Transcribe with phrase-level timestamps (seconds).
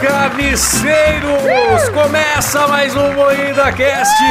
[0.00, 1.88] carniceiros!
[1.92, 4.22] Começa mais um Moída Cast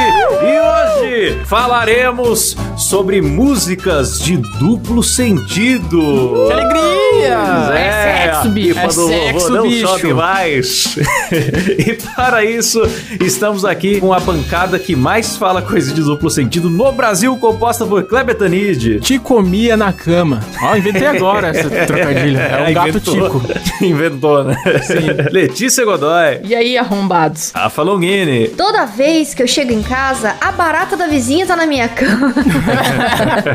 [0.42, 6.46] e hoje falaremos sobre músicas de duplo sentido.
[6.46, 7.07] Que alegria!
[7.22, 8.78] É sexo, bicho.
[8.78, 9.86] É o sexo, vovô não bicho.
[9.86, 10.96] sobe mais.
[11.78, 12.80] e para isso,
[13.20, 17.84] estamos aqui com a bancada que mais fala coisa de duplo sentido no Brasil, composta
[17.84, 19.00] por Kleber Tanid.
[19.00, 20.40] Te comia na cama.
[20.62, 22.38] Ó, inventei agora essa trocadilha.
[22.38, 23.42] É um gato tico.
[23.84, 24.56] Inventou, né?
[24.82, 25.08] Sim.
[25.30, 26.40] Letícia Godoy.
[26.44, 27.52] E aí, arrombados?
[27.54, 28.48] Rafa Longini.
[28.48, 32.34] Toda vez que eu chego em casa, a barata da vizinha tá na minha cama.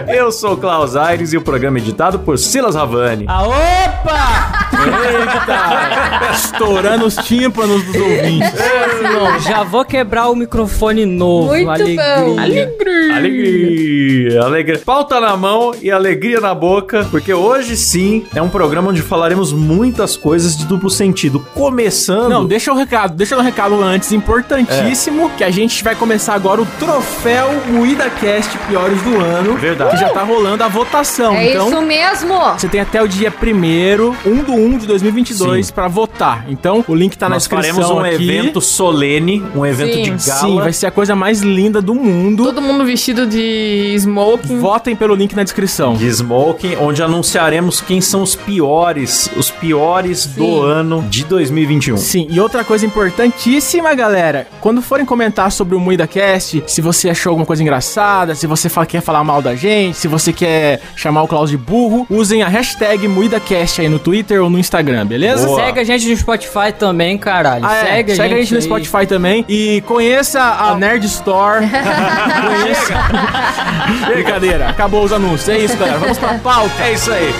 [0.07, 3.25] Eu sou o Klaus Aires e o programa é editado por Silas Ravani.
[3.27, 4.63] Ah, opa!
[4.83, 6.33] Eita!
[6.33, 8.51] Estourando os tímpanos dos ouvintes.
[9.41, 11.49] Já vou quebrar o microfone novo.
[11.49, 12.15] Muito alegria.
[12.17, 12.39] bom.
[12.39, 14.81] Alegria, alegria.
[14.85, 19.53] Pauta na mão e alegria na boca, porque hoje sim é um programa onde falaremos
[19.53, 21.39] muitas coisas de duplo sentido.
[21.53, 22.29] Começando.
[22.29, 26.61] Não, deixa o recado, deixa o recado antes, importantíssimo, que a gente vai começar agora
[26.61, 29.55] o troféu Moída Cast Piores do Ano.
[29.55, 29.91] Verdade.
[29.91, 31.35] Que já tá rolando a votação.
[31.35, 32.33] É então, isso mesmo!
[32.57, 35.73] você tem até o dia 1º, 1 do 1 de 2022, Sim.
[35.73, 36.45] pra votar.
[36.47, 38.29] Então, o link tá na Nós descrição faremos um aqui.
[38.29, 40.03] evento solene, um evento Sim.
[40.03, 40.39] de gala.
[40.39, 42.45] Sim, vai ser a coisa mais linda do mundo.
[42.45, 44.59] Todo mundo vestido de smoking.
[44.59, 45.93] Votem pelo link na descrição.
[45.95, 50.63] de Smoking, onde anunciaremos quem são os piores, os piores do Sim.
[50.63, 51.97] ano de 2021.
[51.97, 57.09] Sim, e outra coisa importantíssima, galera, quando forem comentar sobre o Moída Cast, se você
[57.09, 61.23] achou alguma coisa engraçada, se você quer falar mal da gente, se você quer chamar
[61.23, 65.45] o Klaus de burro, usem a hashtag MoídaCast aí no Twitter ou no Instagram, beleza?
[65.45, 65.65] Boa.
[65.65, 67.65] Segue a gente no Spotify também, caralho.
[67.65, 68.63] Ah, é, segue, segue, a gente no aí.
[68.63, 71.65] Spotify também e conheça a Nerd Store.
[71.67, 72.93] conheça.
[74.13, 75.49] Brincadeira, acabou os anúncios.
[75.49, 75.99] É isso, galera.
[75.99, 76.83] Vamos pra pauta.
[76.83, 77.33] É isso aí.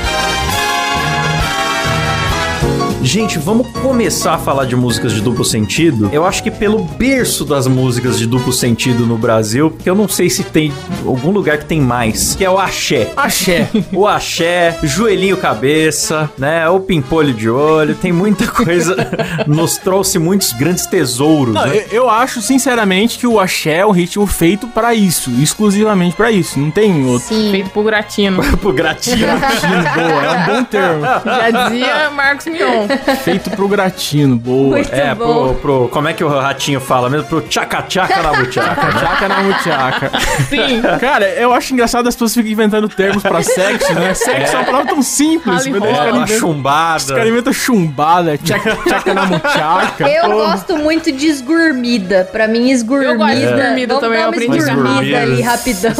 [3.03, 6.09] Gente, vamos começar a falar de músicas de duplo sentido.
[6.13, 10.07] Eu acho que pelo berço das músicas de duplo sentido no Brasil, porque eu não
[10.07, 10.71] sei se tem
[11.05, 13.11] algum lugar que tem mais, que é o axé.
[13.15, 13.67] Axé.
[13.91, 16.67] O axé, joelhinho cabeça, né?
[16.69, 18.95] O pimpolho de olho, tem muita coisa.
[19.45, 21.83] Nos trouxe muitos grandes tesouros, Não, né?
[21.91, 26.31] eu, eu acho, sinceramente, que o axé é um ritmo feito pra isso, exclusivamente pra
[26.31, 26.57] isso.
[26.59, 27.27] Não tem outro.
[27.27, 27.51] Sim.
[27.51, 28.41] Feito por gratino.
[28.63, 29.17] Pro gratinho.
[29.17, 31.01] Gratino, boa, é um bom termo.
[31.25, 32.87] Já dizia Marcos Mion.
[33.23, 34.77] Feito pro gratino, boa.
[34.77, 35.47] Muito É, bom.
[35.49, 35.87] pro, pro.
[35.89, 37.27] Como é que o ratinho fala mesmo?
[37.27, 38.87] Pro tchaca-tchaca na buchaca.
[38.87, 38.93] né?
[38.99, 40.11] Tchaca na muchaca.
[40.49, 40.81] Sim.
[40.99, 44.13] Cara, eu acho engraçado as pessoas ficam inventando termos pra sexo, né?
[44.13, 45.63] Sexo é, uma palavra tão simples.
[45.65, 45.91] Deus, rola.
[45.91, 47.13] os É, caras uma inventam- os chumbada.
[47.15, 50.07] caras inventam chumbada, tchaca, na muchaca.
[50.09, 50.35] Eu Pô.
[50.37, 52.27] gosto muito de esgurmida.
[52.31, 53.11] Pra mim, esgurmida.
[53.13, 55.91] Eu gosto de esgurmida Vamos também, eu uma aprendi esgurmida ali, rapidão.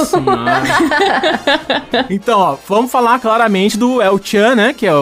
[2.10, 4.74] Então, ó, vamos falar claramente do El Chan, né?
[4.74, 4.98] Que é o,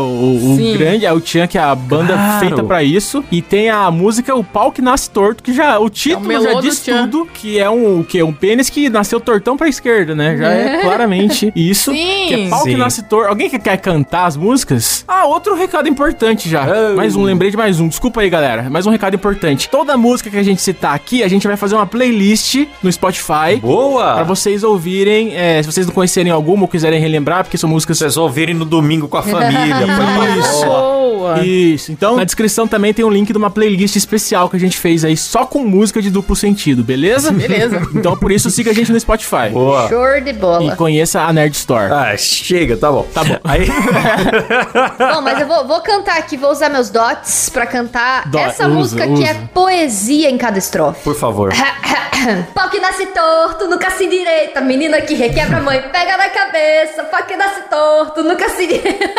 [0.58, 2.40] o grande El Chan, que é a banda Claro.
[2.40, 3.24] feita pra isso.
[3.32, 6.54] E tem a música O Pau que Nasce Torto, que já o título melô já
[6.54, 10.16] do diz tudo, que é um, que é um pênis que nasceu tortão pra esquerda,
[10.16, 10.38] né?
[10.38, 11.92] Já é claramente isso.
[11.92, 12.26] Sim.
[12.28, 12.78] Que é pau que Sim.
[12.78, 13.30] nasce torto.
[13.30, 15.04] Alguém que quer cantar as músicas?
[15.08, 16.66] Ah, outro recado importante já.
[16.66, 16.96] Oh.
[16.96, 17.88] Mais um, lembrei de mais um.
[17.88, 18.70] Desculpa aí, galera.
[18.70, 19.70] Mais um recado importante.
[19.70, 23.58] Toda música que a gente citar aqui, a gente vai fazer uma playlist no Spotify.
[23.62, 24.14] Boa!
[24.16, 27.98] Pra vocês ouvirem, é, se vocês não conhecerem alguma ou quiserem relembrar, porque são músicas
[27.98, 29.76] Vocês ouvirem no domingo com a família.
[29.86, 30.66] pra Isso.
[30.66, 31.40] Boa.
[31.46, 31.92] E Isso.
[31.92, 35.04] Então, na descrição também tem um link de uma playlist especial que a gente fez
[35.06, 37.32] aí só com música de duplo sentido, beleza?
[37.42, 37.82] Beleza.
[37.96, 39.50] Então, por isso, siga a gente no Spotify.
[39.52, 39.88] Boa.
[39.90, 40.76] Show de E bola.
[40.76, 41.92] conheça a Nerd Store.
[41.92, 43.06] Ah, chega, tá bom.
[43.14, 43.38] Tá bom.
[43.44, 43.66] Aí,
[45.16, 48.68] Bom, mas eu vou, vou cantar aqui, vou usar meus dots pra cantar Dó- essa
[48.68, 49.50] usa, música que é usa.
[49.54, 51.04] poesia em cada estrofe.
[51.04, 51.52] por favor.
[52.54, 54.62] Pau que nasce torto, nunca se direita.
[54.62, 57.04] Menina que requebra a mãe, pega na cabeça.
[57.06, 59.10] Pau que nasce torto, nunca se direita.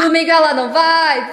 [0.00, 1.30] Domingo ela não vai,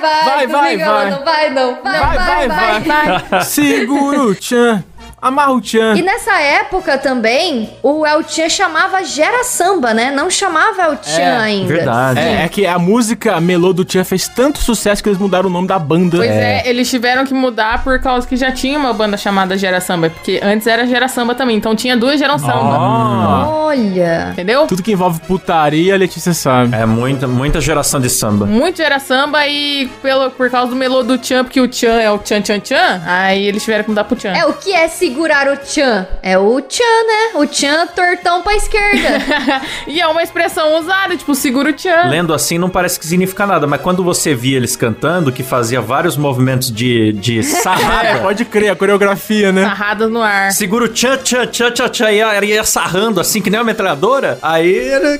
[0.00, 0.24] vai.
[0.24, 1.10] Vai, vai, ela vai.
[1.10, 1.82] não vai, não.
[1.82, 2.80] Vai, vai, vai.
[2.80, 3.42] Vai.
[3.44, 4.84] Segura o tchan.
[5.22, 5.94] Amarra o tchan.
[5.96, 10.10] E nessa época também, o El Chan chamava Gera Samba, né?
[10.10, 11.68] Não chamava El Chan É, ainda.
[11.68, 12.18] Verdade.
[12.18, 15.52] É, é que a música Melô do Tchan fez tanto sucesso que eles mudaram o
[15.52, 16.16] nome da banda.
[16.16, 16.68] Pois é.
[16.68, 20.10] eles tiveram que mudar por causa que já tinha uma banda chamada Gera Samba.
[20.10, 21.56] Porque antes era Gera Samba também.
[21.56, 22.76] Então tinha duas Geram Samba.
[22.76, 23.48] Ah.
[23.48, 24.30] Olha.
[24.32, 24.66] Entendeu?
[24.66, 26.74] Tudo que envolve putaria, a Letícia sabe.
[26.74, 28.44] É muita, muita geração de samba.
[28.44, 32.10] Muito Gera Samba e pelo, por causa do melô do Tchan, porque o Tchan é
[32.10, 34.32] o Tchan Tchan Tchan, aí eles tiveram que mudar pro Tchan.
[34.32, 36.06] É, o que é segurar o Chan?
[36.22, 37.32] É o Chan, né?
[37.34, 39.20] O Chan tortão pra esquerda.
[39.86, 42.08] e é uma expressão usada, tipo, segura o Tchan.
[42.08, 45.80] Lendo assim não parece que significa nada, mas quando você via eles cantando, que fazia
[45.82, 48.20] vários movimentos de, de É, sarrada.
[48.20, 49.62] pode crer, a coreografia, né?
[49.64, 50.50] Sarradas no ar.
[50.52, 53.66] Segura o tchan, tchan, tchan, tchan, tchan, e ia, ia sarrando assim, que nem uma
[53.66, 54.38] metralhadora.
[54.42, 55.18] Aí era.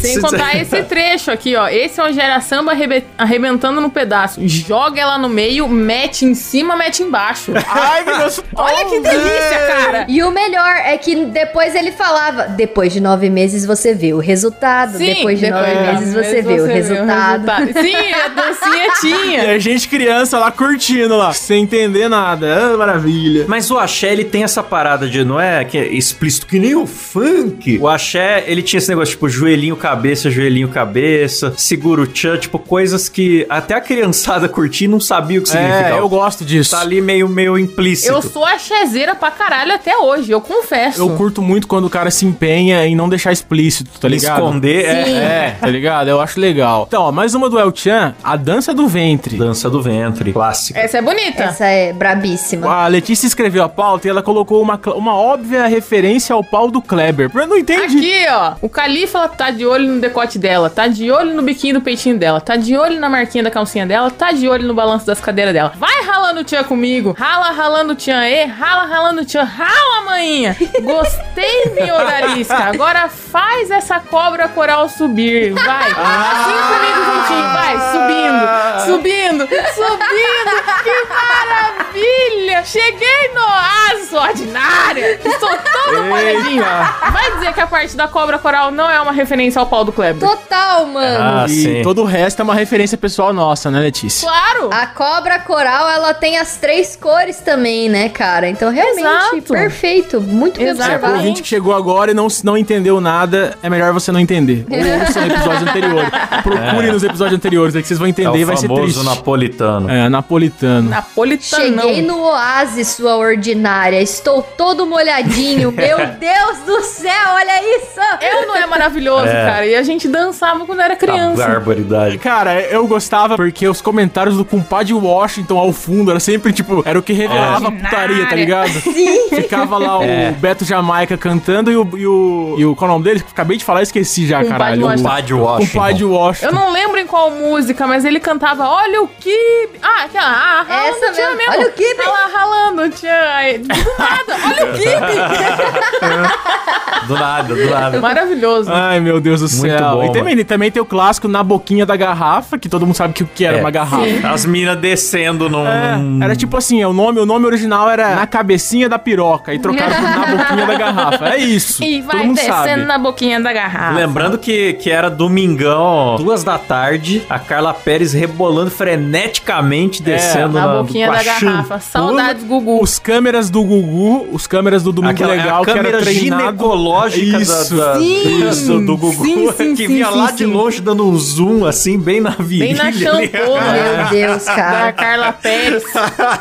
[0.00, 1.68] Sem contar esse trecho aqui, ó.
[1.68, 4.40] Esse é o Gera Samba arrebe- arrebentando no pedaço.
[4.48, 7.52] Joga ela no meio, mete em cima, mete embaixo.
[7.68, 8.40] Ai, meu Deus.
[8.56, 9.33] Olha que delícia,
[9.66, 10.06] cara!
[10.08, 14.18] e o melhor é que depois ele falava: depois de nove meses você vê o
[14.18, 14.98] resultado.
[14.98, 17.44] depois de nove meses você vê o resultado.
[17.80, 19.50] Sim, a dancinha E tinha.
[19.52, 22.72] a gente criança lá curtindo lá, sem entender nada.
[22.74, 23.44] Ah, maravilha.
[23.48, 26.74] Mas o axé, ele tem essa parada de, não é que é explícito que nem
[26.74, 27.78] o funk.
[27.80, 32.58] O axé, ele tinha esse negócio, tipo, joelhinho, cabeça, joelhinho, cabeça, segura o tchan, tipo,
[32.58, 35.96] coisas que até a criançada curtir não sabia o que significava.
[35.96, 36.70] É, eu gosto disso.
[36.72, 38.12] Tá ali meio, meio implícito.
[38.12, 41.00] Eu sou a chezeira pra caralho até hoje, eu confesso.
[41.00, 44.42] Eu curto muito quando o cara se empenha em não deixar explícito, tá ligado?
[44.42, 45.14] Esconder, é.
[45.14, 46.08] É, tá ligado?
[46.08, 46.84] Eu acho legal.
[46.86, 49.38] Então, ó, mais uma do El Chan, a dança do ventre.
[49.38, 50.78] Dança do ventre, clássica.
[50.78, 51.42] Essa é bonita.
[51.42, 52.70] Essa é brabíssima.
[52.70, 56.82] A Letícia escreveu a pauta e ela colocou uma, uma óbvia referência ao pau do
[56.82, 57.30] Kleber.
[57.34, 57.96] Eu não entendi.
[57.96, 58.54] Aqui, ó.
[58.60, 62.18] O Califa tá de olho no decote dela, tá de olho no biquinho do peitinho
[62.18, 65.18] dela, tá de olho na marquinha da calcinha dela, tá de olho no balanço das
[65.18, 65.72] cadeiras dela.
[65.78, 67.14] Vai ralando o tchan comigo.
[67.16, 68.22] Rala, ralando o tchan.
[68.28, 69.44] E rala, ralando o tchan.
[69.44, 70.56] Rala, maninha.
[70.82, 72.54] Gostei, minha odalisca.
[72.56, 75.52] Agora faz essa cobra coral subir.
[75.52, 75.90] Vai.
[75.90, 77.52] Assim comigo juntinho.
[77.52, 77.74] Vai.
[77.92, 78.44] Subindo,
[78.86, 80.82] subindo, subindo.
[80.84, 82.64] Que maravilha.
[82.64, 85.18] Cheguei no aço ordinária.
[85.24, 86.64] Estou todo molhadinho.
[87.12, 89.92] Vai dizer que a parte da cobra coral não é uma referência ao pau do
[89.92, 90.26] Kleber.
[90.28, 91.18] Total, mano.
[91.42, 91.82] Ah, E sim.
[91.82, 94.28] todo o resto é uma referência pessoal nossa, né, Letícia?
[94.28, 94.70] Claro!
[94.72, 98.48] A cobra coral, ela tem as três cores também, né, cara?
[98.48, 99.52] Então, realmente, Exato.
[99.52, 100.20] perfeito.
[100.20, 100.90] Muito bem Exato.
[100.90, 101.14] É, observado.
[101.18, 104.64] ouvinte que chegou agora e não, não entendeu nada, é melhor você não entender.
[105.00, 106.04] Ouça no episódio anterior.
[106.42, 108.82] Procure nos episódios anteriores, aí que vocês vão É entender e o vai ser famoso
[109.00, 109.04] triste.
[109.04, 109.90] napolitano.
[109.90, 110.90] É, napolitano.
[110.90, 111.82] Napolitanão.
[111.84, 114.00] Cheguei no oásis, sua ordinária.
[114.00, 115.70] Estou todo molhadinho.
[115.72, 118.00] Meu Deus do céu, olha isso!
[118.20, 119.44] Eu não é maravilhoso, É.
[119.46, 119.66] cara.
[119.66, 121.46] E a gente dançava quando era A criança.
[121.46, 122.18] barbaridade.
[122.18, 126.98] Cara, eu gostava porque os comentários do compadre Washington ao fundo era sempre, tipo, era
[126.98, 128.70] o que revelava a putaria, tá ligado?
[128.84, 129.28] Sim.
[129.30, 130.30] Ficava lá É.
[130.30, 132.54] o Beto Jamaica cantando e o, e o.
[132.58, 132.76] E o.
[132.76, 133.24] Qual é o nome dele?
[133.30, 134.84] Acabei de falar, esqueci já, caralho.
[134.84, 135.08] Washington.
[135.08, 135.72] Padre O Washington.
[135.72, 136.46] compadre Washington.
[136.46, 139.68] Eu não lembro em qual música, mas ele cantava Olha o que.
[139.82, 140.26] Ah, aquela.
[140.26, 141.52] Ah, ralando Essa o tchan mesmo.
[141.52, 142.02] Olha o kibe.
[142.04, 143.08] Rala, ralando o tchan.
[143.34, 144.36] Aí, Do nada.
[144.46, 146.34] Olha o kibe.
[147.06, 148.00] Do nada, do nada.
[148.00, 148.70] Maravilhoso.
[148.72, 149.90] Ai, meu Deus do Muito céu.
[149.96, 153.12] bom, e também, também tem o clássico na boquinha da garrafa, que todo mundo sabe
[153.12, 153.60] que o que era É.
[153.60, 154.04] uma garrafa.
[154.32, 155.66] As minas descendo num.
[155.66, 159.58] É, era tipo assim, o nome, o nome original era na cabecinha da piroca e
[159.58, 161.28] trocaram por na boquinha da garrafa.
[161.28, 161.82] É isso.
[161.84, 162.84] E todo vai mundo descendo sabe.
[162.84, 163.94] na boquinha da garrafa.
[163.94, 170.66] Lembrando que, que era domingão, duas da tarde, a Carla Pérez rebolando freneticamente, descendo Na
[170.66, 171.40] na, boquinha da garrafa.
[171.78, 171.80] shampoo.
[171.80, 172.82] Saudades, Gugu.
[172.82, 176.42] Os câmeras do Gugu, os câmeras do Domingo Aquela, Legal, a que era treinado.
[176.42, 177.76] ginecológica Isso.
[177.76, 178.48] da, da- Sim.
[178.48, 180.46] isso, do Gugu, Sim, sim, que vinha sim, lá de sim.
[180.46, 182.82] longe dando um zoom, assim, bem na Bem virilha.
[182.82, 182.98] na ali.
[182.98, 183.72] champona.
[183.74, 184.92] Meu Deus, Da cara.
[184.92, 185.84] Carla Pérez.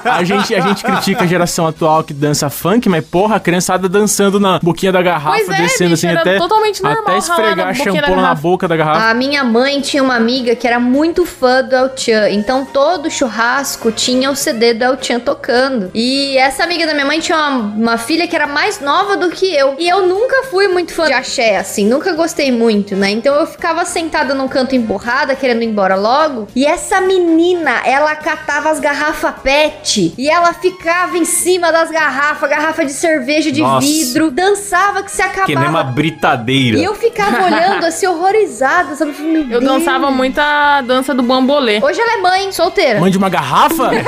[0.06, 3.90] A gente, a gente critica a geração atual que dança funk, mas porra, a criançada
[3.90, 7.18] dançando na boquinha da garrafa, Pois é, descendo bicho, assim era até, totalmente normal até
[7.18, 9.10] esfregar shampoo na boca da garrafa.
[9.10, 13.12] A minha mãe tinha uma amiga que era muito fã do El Chan, então todo
[13.12, 15.92] churrasco tinha o CD do El Chan tocando.
[15.94, 19.30] E essa amiga da minha mãe tinha uma, uma filha que era mais nova do
[19.30, 19.76] que eu.
[19.78, 23.12] E eu nunca fui muito fã de axé, assim, nunca gostei muito, né?
[23.12, 26.48] Então eu ficava sentada num canto emburrada, querendo ir embora logo.
[26.56, 32.13] E essa menina, ela catava as garrafas PET e ela ficava em cima das garrafas,
[32.18, 33.86] garrafa de cerveja de Nossa.
[33.86, 35.46] vidro, dançava que se acabava.
[35.46, 36.78] Que nem uma britadeira.
[36.78, 39.14] E eu ficava olhando assim, horrorizada, sabe?
[39.22, 39.64] Meu Eu Deus.
[39.64, 41.80] dançava muito a dança do bambolê.
[41.82, 43.00] Hoje ela é mãe, solteira.
[43.00, 43.90] Mãe de uma garrafa?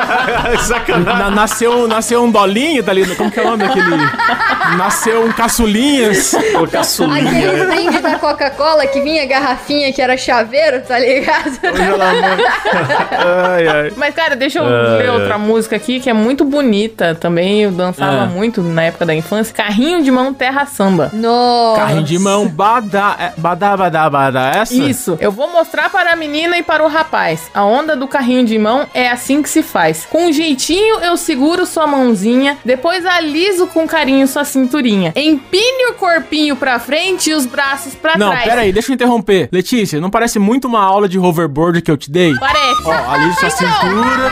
[0.62, 1.18] Sacanagem.
[1.20, 3.06] Na- nasceu, nasceu um dolinho, tá ali?
[3.16, 3.96] Como que é o nome daquele?
[4.76, 6.34] Nasceu um caçulinhas.
[6.60, 7.50] Ô, caçulinha.
[7.50, 11.48] Aquele brinde da Coca-Cola que vinha garrafinha que era chaveiro, tá ligado?
[11.48, 12.44] Hoje ela mãe.
[13.54, 13.92] Ai, ai.
[13.96, 15.20] Mas, cara, deixa eu Ai, ler ai.
[15.20, 17.62] outra música aqui que é muito bonita também.
[17.62, 18.26] Eu dançava Ah.
[18.26, 19.54] muito na época da infância.
[19.54, 21.10] Carrinho de mão terra samba.
[21.12, 21.80] Nossa.
[21.80, 24.74] Carrinho de mão, badá, é, badá, badá, badá, essa?
[24.74, 27.50] Isso, eu vou mostrar para a menina e para o rapaz.
[27.54, 30.06] A onda do carrinho de mão é assim que se faz.
[30.10, 35.12] Com um jeitinho eu seguro sua mãozinha, depois aliso com carinho sua cinturinha.
[35.16, 38.44] Empine o corpinho pra frente e os braços pra Não, trás.
[38.44, 39.48] pera aí, deixa eu interromper.
[39.52, 42.34] Letícia, não parece muito uma aula de hoverboard que eu te dei?
[42.38, 42.59] Parece.
[42.84, 44.30] Ó, ali sua cintura,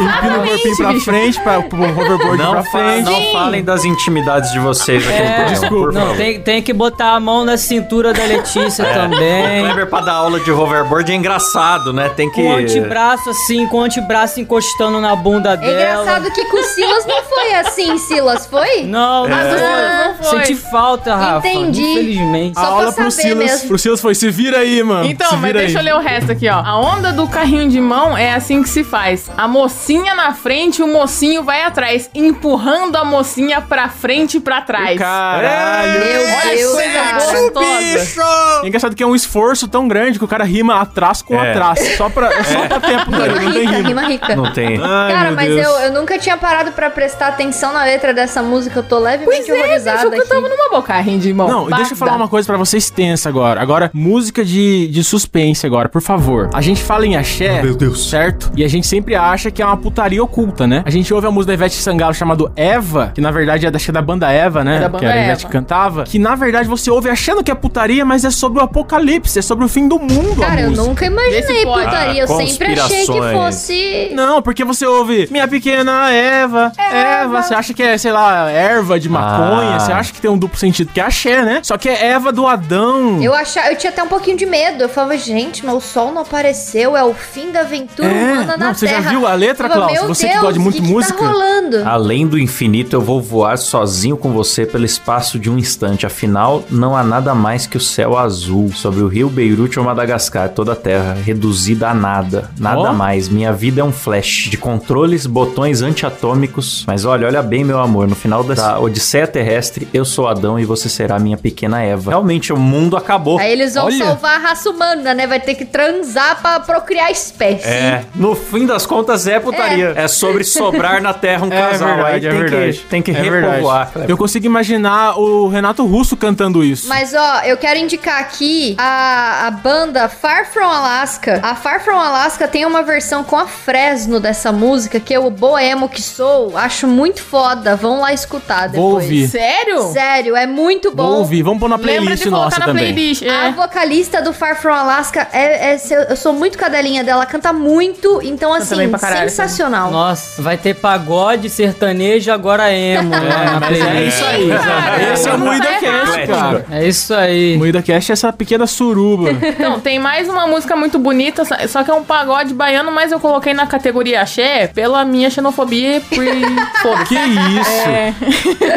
[0.00, 1.04] empina o corpinho pra bicho.
[1.04, 3.04] frente, pra, pro hoverboard Não, pra fa frente.
[3.10, 5.84] não falem das intimidades de vocês aqui no É, programa, desculpa.
[5.84, 6.16] por Não, favor.
[6.16, 9.64] tem, tem que botar a mão na cintura da Letícia O também.
[9.64, 12.08] Kleber pra dar aula de hoverboard é engraçado, né?
[12.10, 12.42] Tem que...
[12.42, 16.02] Com o antebraço assim, com o antebraço encostando na bunda É dela.
[16.02, 18.82] engraçado que com o Silas não foi assim, Silas, foi?
[18.84, 19.60] Não, não Mas foi.
[19.60, 20.44] não foi.
[20.44, 21.48] Senti falta, Rafa.
[21.48, 21.82] Entendi.
[21.82, 22.54] Infelizmente.
[22.58, 23.68] Só A aula pro Silas, mesmo.
[23.68, 25.04] pro Silas foi, se vira aí, mano.
[25.06, 25.84] Então, se mas deixa eu aí.
[25.84, 26.60] ler o resto aqui, ó.
[26.64, 29.30] A onda do carrinho de mão é assim que se faz.
[29.36, 34.60] A mocinha na frente, o mocinho vai atrás, empurrando a mocinha pra frente e pra
[34.60, 34.98] trás.
[34.98, 36.00] Caralho.
[36.00, 37.12] Meu Olha Deus, cara.
[37.14, 38.60] gostosa.
[38.62, 41.50] É engraçado que é um esforço tão grande que o cara rima atrás com É.
[41.50, 41.96] atrás.
[41.96, 43.88] Só pra, é só pra putaria, Rima não tem rica, rima.
[43.88, 44.36] rima rica.
[44.36, 44.80] Não tem.
[44.82, 45.66] Ai, Cara, mas Deus.
[45.66, 48.80] eu, eu nunca tinha parado pra prestar atenção na letra dessa música.
[48.80, 50.34] Eu tô levemente Pois é, bicho, horrorizada eu aqui.
[50.34, 51.48] numa boa carrinho de mão.
[51.48, 53.60] Não, e deixa eu falar uma coisa pra vocês tensa agora.
[53.60, 56.48] Agora, música de, de suspense agora, por favor.
[56.52, 58.08] A gente fala em axé, Meu Deus.
[58.08, 58.50] certo?
[58.56, 60.82] E a gente sempre acha que é uma putaria oculta, né?
[60.84, 63.78] A gente ouve a música da Ivete Sangalo chamado Eva, que na verdade é da,
[63.86, 64.76] é da banda Eva, né?
[64.76, 65.46] É da banda que era a Ivete Eva.
[65.46, 66.04] que cantava.
[66.04, 69.42] Que na verdade você ouve achando que é putaria, mas é sobre o apocalipse, é
[69.42, 72.22] sobre o fim do mundo Cara, a eu nunca imaginei putaria.
[72.22, 74.10] Eu Ah, sempre achei que fosse.
[74.14, 77.42] Não, porque você ouve Minha pequena Eva, Eva.
[77.42, 79.76] Você acha que é, sei lá, erva de maconha.
[79.76, 79.80] Ah.
[79.80, 81.60] Você acha que tem um duplo sentido, que é axé, né?
[81.62, 83.22] Só que é Eva do Adão.
[83.22, 84.82] Eu achava, eu tinha até um pouquinho de medo.
[84.82, 88.56] Eu falava, gente, mas o sol não apareceu, é o fim da aventura É, humana
[88.56, 89.10] na não, você já Terra.
[89.10, 89.92] viu a letra, Klaus?
[89.92, 91.18] Meu Você que Deus, gosta de muito que que música?
[91.18, 91.88] Tá rolando?
[91.88, 96.06] Além do infinito, eu vou voar sozinho com você pelo espaço de um instante.
[96.06, 100.48] Afinal, não há nada mais que o céu azul sobre o rio Beirute ou Madagascar,
[100.50, 102.50] toda a terra reduzida a nada.
[102.58, 102.92] Nada Ó.
[102.92, 103.28] mais.
[103.28, 106.84] Minha vida é um flash de controles, botões antiatômicos.
[106.86, 108.08] Mas olha, olha bem, meu amor.
[108.08, 112.10] No final dessa odisseia terrestre, eu sou Adão e você será minha pequena Eva.
[112.10, 113.38] Realmente, o mundo acabou.
[113.38, 113.98] Aí eles vão Olha.
[114.04, 115.26] salvar a raça humana, né?
[115.26, 117.10] Vai ter que transar pra procriar a
[117.44, 117.66] espécie.
[117.68, 119.92] É, no fim das contas é putaria.
[119.96, 121.88] É, sobre sobrar na terra um É casal.
[121.88, 122.78] verdade, Aí é tem verdade.
[122.78, 123.46] que, tem que É verdade.
[123.56, 123.90] repovoar.
[124.08, 126.88] Eu consigo imaginar o Renato Russo cantando isso.
[126.88, 131.40] Mas ó, eu quero indicar aqui a, a banda Far From Alaska.
[131.42, 135.88] A Far From Alaska tem uma versão com a Fresno dessa música, que eu, boemo
[135.88, 137.76] que sou, acho muito foda.
[137.76, 138.76] Vão lá escutar depois.
[138.82, 139.28] Vou ouvir.
[139.28, 139.82] Sério?
[139.92, 141.06] Sério, é muito bom.
[141.06, 142.92] Vou ouvir, vamos pôr na Lembra playlist de nossa na também.
[142.92, 143.22] playlist.
[143.22, 143.52] A É.
[143.52, 145.80] vocalista do Far From Alaska é, é-
[146.10, 149.90] eu sou muito cadelinha dela, canta muito, então assim, caralho, sensacional.
[149.90, 153.10] Nossa, vai ter pagode, sertanejo, agora emo.
[153.10, 153.20] né,
[153.70, 155.12] É, é isso aí, cara.
[155.12, 156.26] Esse é o Não Moída Cast, errado.
[156.28, 156.66] cara.
[156.70, 157.56] É isso aí.
[157.56, 159.30] Moída Cast é essa pequena suruba.
[159.58, 163.20] Não, tem mais uma música muito bonita, só- que é um pagode baiano, mas eu
[163.20, 166.24] coloquei na categoria axé pela minha xenofobia e por...
[167.06, 167.88] que isso?
[167.88, 168.14] É,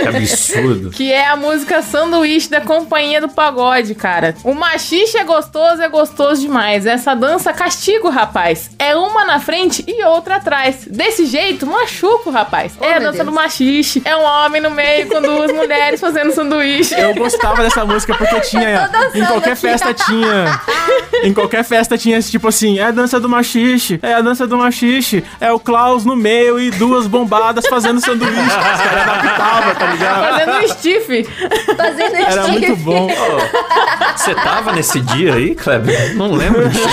[0.01, 0.89] Que absurdo.
[0.91, 4.35] que é a música Sanduíche da Companhia do Pagode, cara.
[4.43, 6.85] O machixe é gostoso, é gostoso demais.
[6.85, 8.42] Essa dança castigo, rapaz.
[8.79, 10.85] É uma na frente e outra atrás.
[10.87, 12.73] Desse jeito, machuco, rapaz.
[12.79, 14.01] Oh, é a dança do machixe.
[14.03, 16.93] É um homem no meio com duas mulheres fazendo sanduíche.
[16.93, 18.89] Eu gostava dessa música porque tinha.
[19.13, 19.61] Em qualquer aqui.
[19.61, 20.61] festa tinha.
[21.23, 24.45] Em qualquer festa tinha esse tipo assim: é a dança do machixe, é a dança
[24.45, 28.41] do machixe, é o Klaus no meio e duas bombadas fazendo sanduíche.
[28.41, 30.29] Os caras adaptavam, tá ligado?
[30.29, 31.23] Fazendo um stiff.
[31.77, 32.51] Fazendo Era stiff.
[32.51, 33.07] muito bom.
[34.15, 36.15] Você tava nesse dia aí, Kleber?
[36.15, 36.87] Não lembro disso.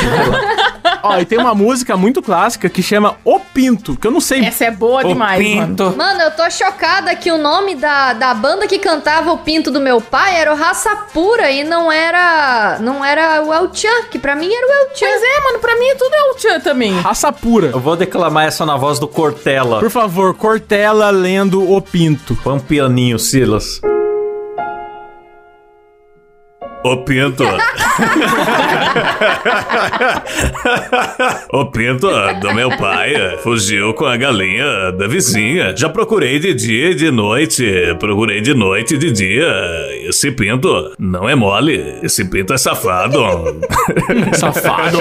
[1.02, 4.44] Ó, e tem uma música muito clássica que chama O Pinto, que eu não sei.
[4.44, 5.96] Essa é boa demais, mano.
[5.96, 9.80] Mano, eu tô chocada que o nome da, da banda que cantava o pinto do
[9.80, 14.18] meu pai era o Raça Pura e não era não era o El Chan, que
[14.18, 15.06] pra mim era o El Chan.
[15.06, 17.00] Pois é, mano, pra mim tudo é o Tchan também.
[17.00, 17.68] Raça pura.
[17.68, 19.80] Eu vou declamar essa na voz do Cortella.
[19.80, 22.36] Por favor, Cortella lendo O Pinto.
[22.42, 23.80] Põe um pianinho, Silas.
[26.82, 27.44] Ô Pinto.
[31.52, 32.08] o Pinto
[32.40, 35.76] do meu pai fugiu com a galinha da vizinha.
[35.76, 37.64] Já procurei de dia e de noite.
[37.98, 39.46] Procurei de noite e de dia.
[40.08, 41.98] Esse Pinto não é mole.
[42.02, 43.20] Esse Pinto é safado.
[44.32, 44.98] Safado.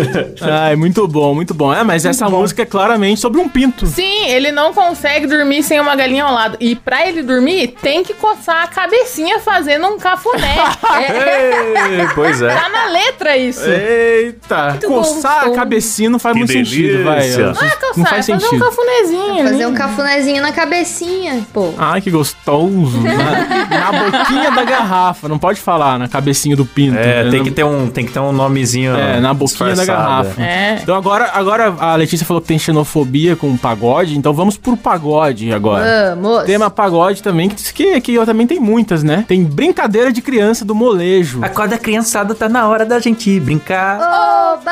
[0.40, 1.72] Ai, muito bom, muito bom.
[1.74, 3.86] É, mas essa música é claramente sobre um pinto.
[3.86, 6.56] Sim, ele não consegue dormir sem uma galinha ao lado.
[6.60, 10.54] E pra ele dormir, tem que coçar a cabecinha fazendo um cafuné.
[11.00, 12.48] É, Ei, pois é.
[12.54, 13.64] tá na letra isso.
[13.64, 15.54] Eita, coçar a gostoso.
[15.54, 17.20] cabecinha não faz Que muito sentido, vai.
[17.20, 17.42] delícia.
[17.42, 18.64] Não é coçar, Não é faz fazer um sentido.
[18.64, 19.44] cafunézinho.
[19.44, 21.72] Fazer um cafunézinho na cabecinha, pô.
[21.78, 23.00] Ai, que gostoso.
[23.00, 23.12] Na,
[23.92, 25.28] na boquinha da garrafa.
[25.28, 26.98] Não pode falar na cabecinha do pinto.
[26.98, 27.30] É, né?
[27.30, 28.94] tem que ter um, tem que ter um nomezinho.
[28.96, 29.86] É, na boquinha da disfarçado.
[30.08, 30.42] garrafa.
[30.42, 30.78] É.
[30.82, 35.52] Então agora, agora a Letícia falou que tem xenofobia com pagode, então vamos pro pagode
[35.52, 36.16] agora.
[36.16, 36.44] Vamos.
[36.44, 39.24] Tema pagode também, que, que, que também tem muitas, né?
[39.26, 41.40] Tem brincadeira de criança do molejo.
[41.44, 43.98] Acorda criançada, tá na hora da gente brincar.
[43.98, 44.70] Oba!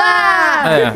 [0.65, 0.93] É.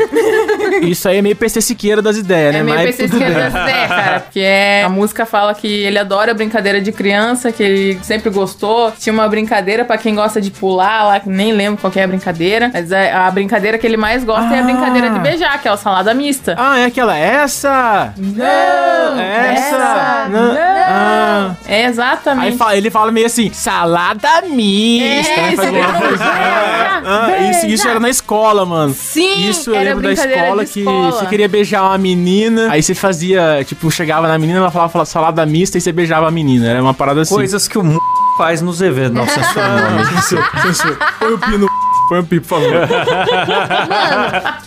[0.87, 2.61] Isso aí é meio PC Siqueira das ideias, né?
[2.61, 3.33] É meio Mas PC bem.
[3.33, 4.21] das ideias, cara.
[4.21, 8.93] Porque é, a música fala que ele adora brincadeira de criança, que ele sempre gostou.
[8.99, 12.05] Tinha uma brincadeira pra quem gosta de pular lá, que nem lembro qual que é
[12.05, 12.71] a brincadeira.
[12.73, 14.65] Mas a, a brincadeira que ele mais gosta é a Ah.
[14.65, 16.55] brincadeira de beijar, que é o salada mista.
[16.59, 17.17] Ah, é aquela.
[17.17, 18.13] Essa!
[18.17, 19.21] Não!
[19.21, 20.29] Essa!
[20.31, 20.57] Não!
[20.89, 21.51] Ah.
[21.69, 22.47] É exatamente.
[22.53, 25.06] Aí fala- ele fala meio assim, salada mista.
[25.07, 28.93] É, isso voz- Ah, ah, isso, isso era na escola, mano.
[28.95, 31.13] Sim, Isso eu era lembro da escola que escola.
[31.13, 35.07] você queria beijar uma menina, aí você fazia, tipo, chegava na menina, ela falava, falava
[35.11, 36.69] salada mista e você beijava a menina.
[36.69, 37.35] Era uma parada assim.
[37.35, 37.97] Coisas que o m...
[38.37, 39.15] faz nos eventos.
[39.15, 39.27] Não,
[40.63, 40.99] censura.
[41.19, 41.69] Põe o pino.
[42.09, 42.89] Põe o pi, por favor.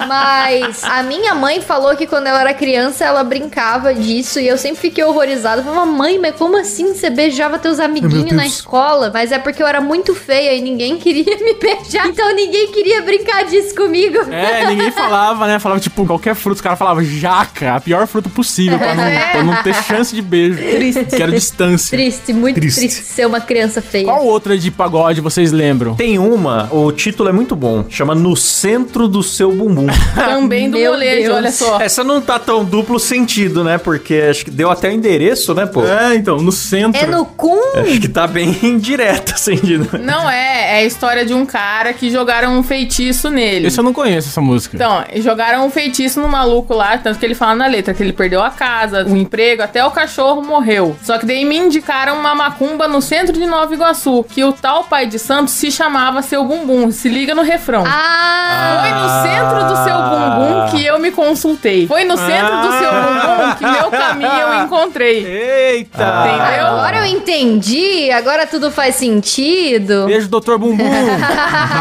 [0.07, 4.57] Mas a minha mãe falou que quando ela era criança ela brincava disso e eu
[4.57, 5.61] sempre fiquei horrorizada.
[5.61, 9.09] Eu falava, mãe, mas como assim você beijava teus amiguinhos na escola?
[9.13, 12.07] Mas é porque eu era muito feia e ninguém queria me beijar.
[12.07, 14.17] Então ninguém queria brincar disso comigo.
[14.31, 15.59] É, ninguém falava, né?
[15.59, 19.43] Falava, tipo, qualquer fruta, os caras falavam jaca, a pior fruta possível, pra não, pra
[19.43, 20.57] não ter chance de beijo.
[20.57, 21.05] Triste.
[21.05, 21.97] Que era distância.
[21.97, 22.79] Triste, muito Triste.
[22.79, 23.03] triste.
[23.03, 24.05] ser uma criança feia.
[24.05, 25.95] Qual outra de pagode vocês lembram?
[25.95, 27.85] Tem uma, o título é muito bom.
[27.89, 29.87] Chama No Centro do Seu Bumbum.
[30.15, 31.35] Também do Meu molejo, Deus.
[31.37, 31.79] olha só.
[31.79, 33.77] Essa não tá tão duplo sentido, né?
[33.77, 35.83] Porque acho que deu até o endereço, né, pô?
[35.85, 37.01] É, então, no centro.
[37.01, 37.59] É no cum?
[37.75, 39.55] Acho que tá bem direto, assim.
[39.55, 39.77] De...
[39.99, 43.67] Não é, é a história de um cara que jogaram um feitiço nele.
[43.67, 44.75] Esse eu não conheço, essa música.
[44.75, 48.13] Então, jogaram um feitiço no maluco lá, tanto que ele fala na letra que ele
[48.13, 50.95] perdeu a casa, o emprego, até o cachorro morreu.
[51.03, 54.83] Só que daí me indicaram uma macumba no centro de Nova Iguaçu, que o tal
[54.85, 56.91] pai de santo se chamava Seu Bumbum.
[56.91, 57.83] Se liga no refrão.
[57.85, 58.79] Ah!
[58.81, 61.85] Foi no centro do seu bumbum que eu me consultei.
[61.87, 65.25] Foi no centro do seu bumbum que meu caminho eu encontrei.
[65.25, 66.25] Eita!
[66.27, 66.67] Entendeu?
[66.67, 70.05] Agora eu entendi, agora tudo faz sentido.
[70.05, 70.85] Beijo, doutor Bumbum.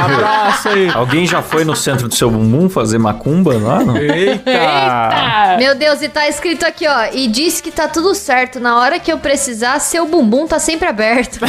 [0.04, 0.90] Abraço aí.
[0.92, 3.80] Alguém já foi no centro do seu bumbum fazer macumba lá?
[3.84, 3.96] Não?
[3.96, 4.50] Eita!
[4.50, 5.56] Eita!
[5.58, 7.06] Meu Deus, e tá escrito aqui, ó.
[7.12, 8.58] E disse que tá tudo certo.
[8.60, 11.38] Na hora que eu precisar, seu bumbum tá sempre aberto.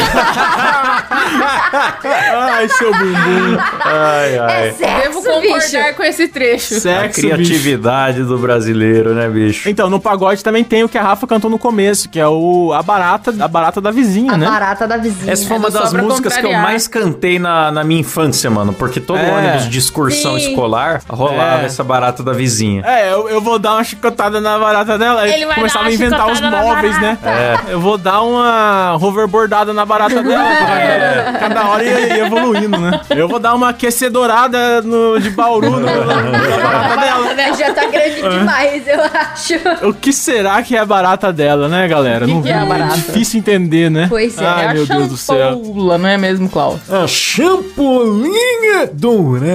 [2.04, 3.58] Ai, seu bumbum.
[3.84, 4.68] Ai, ai.
[4.70, 5.96] É sexo, Devo concordar bicho.
[5.98, 6.76] com esse trecho.
[6.76, 7.28] A Sexo, bicho.
[7.36, 9.70] criatividade do brasileiro, né, bicho?
[9.70, 12.72] Então, no pagode também tem o que a Rafa cantou no começo, que é o
[12.74, 14.46] a barata, a barata da vizinha, A né?
[14.46, 15.32] barata da vizinha.
[15.32, 16.62] Essa foi uma Só das músicas que eu contrariar.
[16.64, 18.74] mais cantei na, na minha infância, mano.
[18.74, 19.32] Porque todo É.
[19.32, 20.50] ônibus de excursão Sim.
[20.50, 21.66] escolar rolava É.
[21.66, 22.84] essa barata da vizinha.
[22.86, 25.28] É, eu, eu vou dar uma chicotada na barata dela.
[25.28, 27.18] Ele vai começava a inventar os móveis, né?
[27.22, 27.72] barata.
[27.72, 30.50] Eu vou dar uma hoverboardada na barata dela.
[30.80, 31.38] É.
[31.40, 33.00] Cada hora ia, ia evoluindo, né?
[33.10, 37.58] Eu vou dar uma aquecedorada no, de Bauru no, na barata dela.
[37.58, 39.88] Já tá grande demais, eu acho.
[39.88, 42.26] O que será que é a barata dela, né, galera?
[42.26, 42.96] que que é a barata?
[42.96, 44.08] Difícil entender, né?
[44.10, 44.46] Pois é.
[44.46, 45.62] Ai, é a meu Deus do céu.
[45.76, 46.80] não é mesmo, Klaus?
[46.92, 49.50] A champolinha dourada.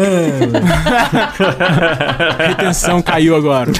[2.38, 3.70] A retenção caiu agora.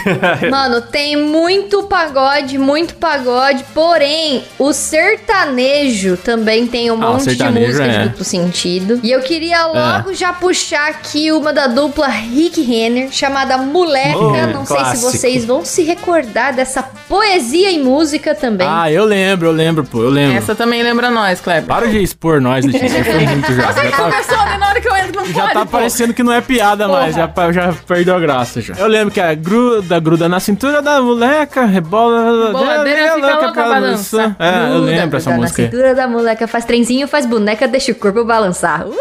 [0.51, 3.65] Mano, tem muito pagode, muito pagode.
[3.75, 7.99] Porém, o sertanejo também tem um Ah, monte de sertanejo música é.
[8.03, 9.01] de duplo sentido.
[9.03, 14.19] E eu queria logo já puxar aqui uma da dupla Rick Renner, chamada Moleca.
[14.19, 15.11] Oh, Não sei se clássico.
[15.13, 18.67] vocês vão se recordar dessa poesia em música também.
[18.69, 20.37] Ah, eu lembro, eu lembro, pô, eu lembro.
[20.37, 21.65] Essa também lembra nós, Kleber.
[21.65, 23.05] Para de expor nós, Letícia.
[23.05, 23.65] Foi muito já.
[23.75, 24.57] Já tá, Começou, né?
[24.59, 25.67] Na hora que eu entro, não já pode, tá pô.
[25.67, 27.15] parecendo que não é piada mais.
[27.15, 28.75] Já, já perdeu a graça já.
[28.75, 32.53] Eu lembro que é gruda, gruda na cintura da moleca, rebola.
[32.53, 34.37] Boladeira fica louca pra dançar.
[34.39, 35.63] É, eu Gruda, lembro essa música.
[35.63, 38.87] Na cintura da moleca faz trenzinho, faz boneca, deixa o corpo balançar.
[38.87, 38.95] Uh!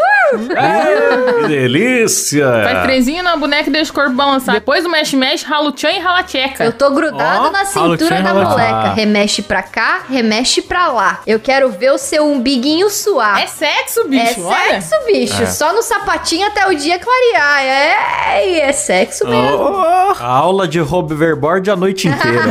[1.42, 2.46] Que delícia!
[2.64, 4.54] Faz trezinho na boneca e deixa o corpo balançar.
[4.54, 6.64] Depois do mexe-mexe, rala o tchan e rala a tcheca.
[6.64, 8.92] Eu tô grudado Ó, na o cintura tchan, da moleca.
[8.94, 11.20] Remexe pra cá, remexe pra lá.
[11.26, 13.40] Eu quero ver o seu umbiguinho suar.
[13.42, 14.80] É sexo, É bicho, olha.
[14.80, 15.46] sexo, bicho.
[15.46, 17.62] Só no sapatinho até o dia clarear.
[17.62, 19.58] É, é sexo mesmo.
[19.58, 22.42] Oh, aula de hoverboard a noite inteira.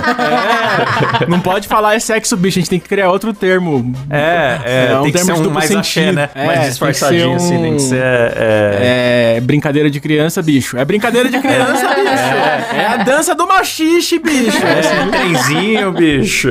[1.27, 2.59] não pode falar é sexo, bicho.
[2.59, 3.93] A gente tem que criar outro termo.
[4.09, 6.15] É, é, É um tem que termo ser de um mais axé, sentido.
[6.15, 6.29] né?
[6.35, 8.01] É, mais tem que disfarçadinho, ser assim, tem que um- ser...
[8.03, 10.77] É, É brincadeira de criança, bicho.
[10.77, 12.75] É brincadeira de criança, bicho.
[12.75, 14.57] É, a dança do machixe, bicho.
[14.65, 16.49] é, trenzinho, bicho.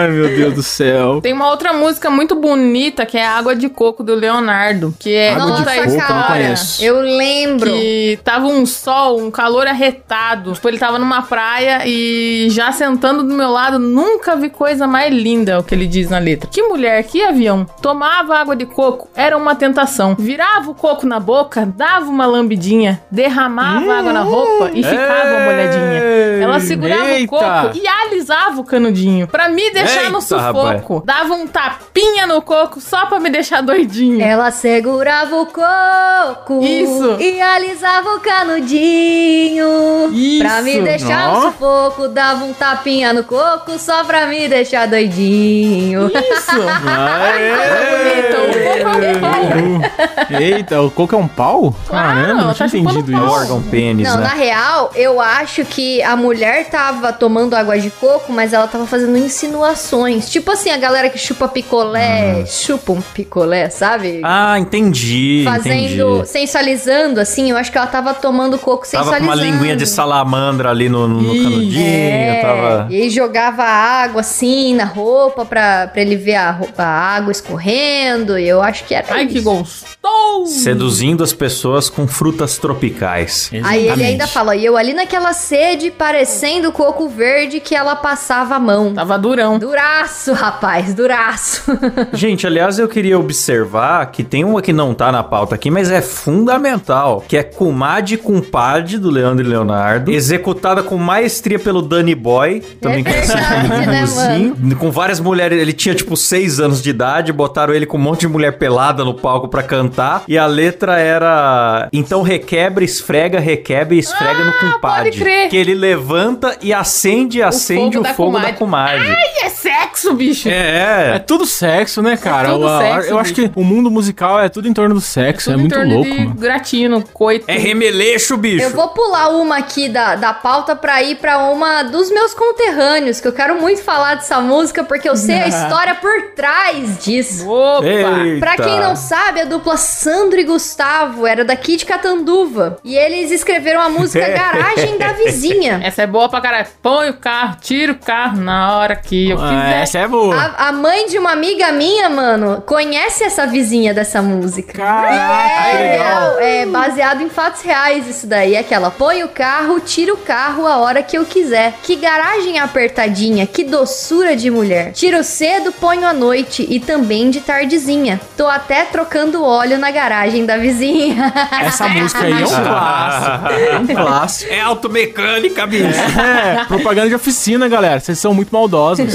[0.00, 1.20] Ai, meu Deus do céu.
[1.20, 4.94] Tem uma outra música muito bonita que é Água de Coco do Leonardo.
[4.98, 6.84] Que é Água de conta a Coco, eu não conheço.
[6.84, 7.70] Eu lembro.
[7.70, 10.52] Que tava um sol, um calor arretado.
[10.52, 15.12] Tipo, ele tava numa praia e já sentando do meu lado, nunca vi coisa mais
[15.12, 16.48] linda, é o que ele diz na letra.
[16.50, 17.66] Que mulher, que avião.
[17.80, 20.14] Tomava água de coco, era uma tentação.
[20.18, 26.00] Virava o coco na boca, dava uma lambidinha, derramava água na roupa e ficava molhadinha.
[26.42, 27.24] Ela segurava Eita.
[27.24, 29.26] o coco e alisava o canudinho.
[29.28, 31.02] Pra me deixar no Eita, sufoco.
[31.04, 34.20] Dava um tapinha no coco só pra me deixar doidinho.
[34.22, 37.16] Ela segurava o coco Isso.
[37.20, 40.10] e alisava o canudinho.
[40.12, 40.42] Isso.
[40.44, 46.08] Pra me deixar no sufoco, dava um tapinha no coco só pra me deixar doidinho.
[46.08, 46.50] Isso.
[46.86, 47.54] Aê!
[47.94, 50.40] Bonito, o coco é um pau.
[50.40, 51.74] Eita, o coco é um pau?
[51.86, 53.26] Claro, Caramba, não tá tinha chupando entendido pau.
[53.26, 53.34] isso.
[53.34, 54.22] Órgão pênis, Não, né?
[54.24, 58.86] na real, eu acho que a mulher tava tomando água de coco, mas ela tava
[58.86, 60.28] fazendo insinuações.
[60.30, 64.20] Tipo assim, a galera que chupa picolé, chupa um picolé, sabe?
[64.22, 66.28] Ah, entendi, Fazendo, entendi.
[66.28, 69.32] sensualizando, assim, eu acho que ela tava tomando coco Tava com sensualizando.
[69.32, 72.86] uma linguinha de salamandra ali no, no, canudinho, É, tava...
[72.90, 77.30] E aí jogava água assim na roupa pra, pra ele ver a, roupa, a água
[77.32, 78.38] escorrendo.
[78.38, 79.34] E eu acho que era Ai, isso.
[79.34, 80.60] que gostoso.
[80.62, 83.50] Seduzindo as pessoas com frutas tropicais.
[83.52, 84.02] Aí ele Exatamente.
[84.10, 88.94] ainda fala, e eu ali naquela sede, parecendo coco verde que ela passava a mão.
[88.94, 89.58] Tava durão.
[89.58, 91.64] Duraço, rapaz, duraço.
[92.12, 95.90] Gente, aliás, eu queria observar que tem uma que não tá na pauta aqui, mas
[95.90, 102.14] é fundamental, que é Kumade Kumpade, do Leandro e Leonardo, executada com maestria pelo Danny
[102.14, 106.82] Boy, também É conhecido verdade, como né, com várias mulheres, ele tinha tipo seis anos
[106.82, 110.36] de idade, botaram ele com um monte de mulher pelada no palco pra cantar, e
[110.38, 115.10] a letra era, então requebra, esfrega, requebra e esfrega no Kumpade.
[115.10, 115.48] pode crer.
[115.48, 119.04] Que ele levanta e acende, acende o fogo fogo, da da Kumade.
[119.04, 119.50] Ai, é
[119.94, 120.48] sexo, bicho.
[120.48, 122.50] É É, tudo sexo, né, cara?
[122.50, 125.50] tudo eu, sexo, eu acho que o mundo musical é tudo em torno do sexo.
[125.50, 126.34] É, Tudo em muito torno louco, de mano.
[126.34, 127.44] Gratino, coito.
[127.48, 128.62] é remeleixo, bicho.
[128.64, 133.20] Eu vou pular uma aqui da, da pauta pra ir pra uma dos meus conterrâneos,
[133.20, 137.48] que eu quero muito falar dessa música, porque eu sei a história por trás disso.
[137.48, 137.84] Opa!
[137.86, 138.40] Eita.
[138.40, 142.78] Pra quem não sabe, a dupla Sandro e Gustavo era daqui de Catanduva.
[142.84, 145.80] E eles escreveram a música Garagem da Vizinha.
[145.82, 146.66] Essa é boa pra caralho.
[146.82, 149.83] Põe o carro, tira o carro na hora que eu Ah, quiser.
[149.84, 150.34] Essa é boa.
[150.36, 154.72] A, a mãe de uma amiga minha, mano, conhece essa vizinha dessa música.
[154.72, 156.38] Caraca, que É, legal.
[156.40, 158.54] é baseado em fatos reais isso daí.
[158.54, 161.74] É aquela, põe o carro, tira o carro a hora que eu quiser.
[161.82, 164.92] Que garagem apertadinha, que doçura de mulher.
[164.92, 168.20] Tiro cedo, ponho à noite e também de tardezinha.
[168.36, 171.32] Tô até trocando óleo na garagem da vizinha.
[171.62, 173.48] Essa música aí é um clássico.
[173.52, 174.52] É um clássico.
[174.52, 175.84] É automecânica, bicho.
[176.20, 178.00] É, propaganda de oficina, galera.
[178.00, 179.04] Vocês são muito maldosos.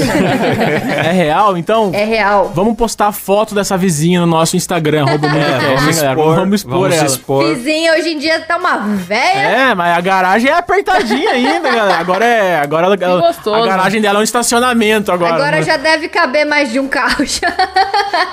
[1.10, 1.56] É real?
[1.56, 2.52] Então, é real.
[2.54, 6.10] vamos postar a foto dessa vizinha no nosso Instagram, arroba hein, vamos galera?
[6.12, 7.06] expor, Vamos expor vamos ela.
[7.06, 7.54] expor.
[7.54, 9.38] Vizinha hoje em dia tá uma véia.
[9.70, 11.98] É, mas a garagem é apertadinha ainda, galera.
[11.98, 12.60] Agora é.
[12.60, 13.54] Agora ela- ela- gostoso.
[13.62, 15.34] a garagem dela é um estacionamento agora.
[15.34, 15.62] Agora né?
[15.62, 17.52] já deve caber mais de um carro já.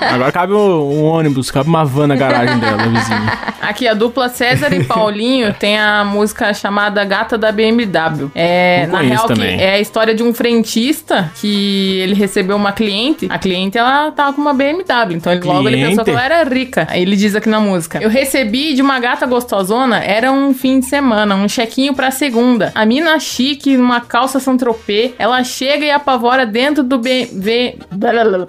[0.00, 3.38] Agora cabe um, um ônibus, cabe uma van na garagem dela, vizinha.
[3.60, 8.30] Aqui, a dupla César e Paulinho tem a música chamada Gata da BMW.
[8.34, 9.60] É, Não na real, que também.
[9.60, 13.26] é a história de um frentista que ele recebeu uma cliente.
[13.30, 15.14] A cliente, ela tava com uma BMW.
[15.14, 16.86] Então, ele, logo ele pensou que ela era rica.
[16.90, 20.80] Aí ele diz aqui na música: Eu recebi de uma gata gostosona, era um fim
[20.80, 22.72] de semana, um chequinho pra segunda.
[22.74, 27.78] A mina chique, numa calça Saint-Tropez, ela chega e apavora dentro do BMW.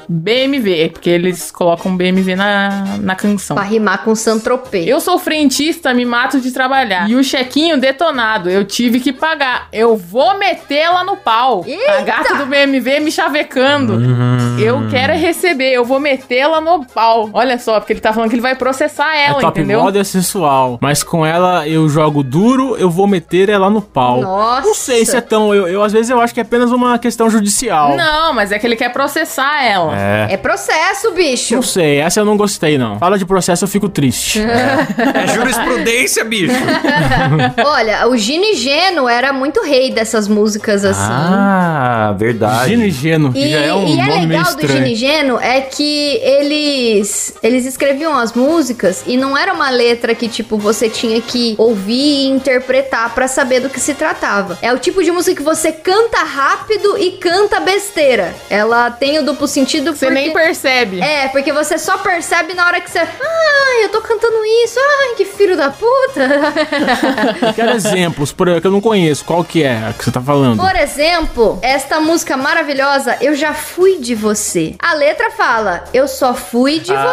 [0.08, 3.56] BMW, porque eles colocam BMW na, na canção.
[3.56, 4.84] pra rimar com Santropê.
[4.86, 7.10] Eu sou frentista, me mato de trabalhar.
[7.10, 9.68] E o chequinho detonado, eu tive que pagar.
[9.72, 11.64] Eu vou metê-la no pau.
[11.66, 12.02] A Eita!
[12.02, 13.94] gata do BMW me chavecando tocando.
[13.94, 14.58] Hum.
[14.58, 17.30] Eu quero é receber, eu vou metê-la no pau.
[17.34, 19.82] Olha só, porque ele tá falando que ele vai processar É ela, top entendeu?
[19.82, 20.78] model é sensual.
[20.82, 24.22] Mas com ela eu jogo duro, eu vou meter ela no pau.
[24.22, 24.68] Nossa.
[24.68, 25.54] Não sei se é tão.
[25.54, 27.96] Eu, eu, às vezes eu acho que é apenas uma questão judicial.
[27.96, 29.98] Não, mas é que ele quer processar ela.
[29.98, 30.28] É.
[30.32, 31.56] É processo, bicho.
[31.56, 32.98] Não sei, essa eu não gostei, não.
[33.00, 34.40] Fala de processo, eu fico triste.
[35.20, 36.54] É jurisprudência, bicho.
[37.66, 41.00] Olha, o Gino e Geno era muito rei dessas músicas assim.
[41.02, 42.70] Ah, verdade.
[42.70, 44.88] Gino e Geno, E, já é um e é legal do Gino estranho.
[44.88, 50.28] e Geno é que eles eles escreviam as músicas e não era uma letra que
[50.28, 54.58] tipo você tinha que ouvir e interpretar pra saber do que se tratava.
[54.62, 58.34] É o tipo de música que você canta rápido e canta besteira.
[58.50, 60.22] Ela tem o duplo sentido Você porque...
[60.22, 61.02] nem percebe.
[61.02, 63.00] É, porque você só percebe na hora que você.
[63.00, 64.80] Ah, eu tô cantando isso.
[64.80, 66.30] Ai, que filho da puta.
[67.56, 69.24] Quero exemplos, por que eu não conheço.
[69.26, 70.60] Qual que é a que você tá falando?
[70.60, 74.74] Por exemplo, esta música maravilhosa, Eu Já Fui de Você.
[74.80, 77.06] A letra fala: Eu só fui de Ah.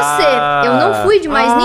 [0.62, 0.66] você.
[0.66, 1.57] Eu não fui de mais Ah,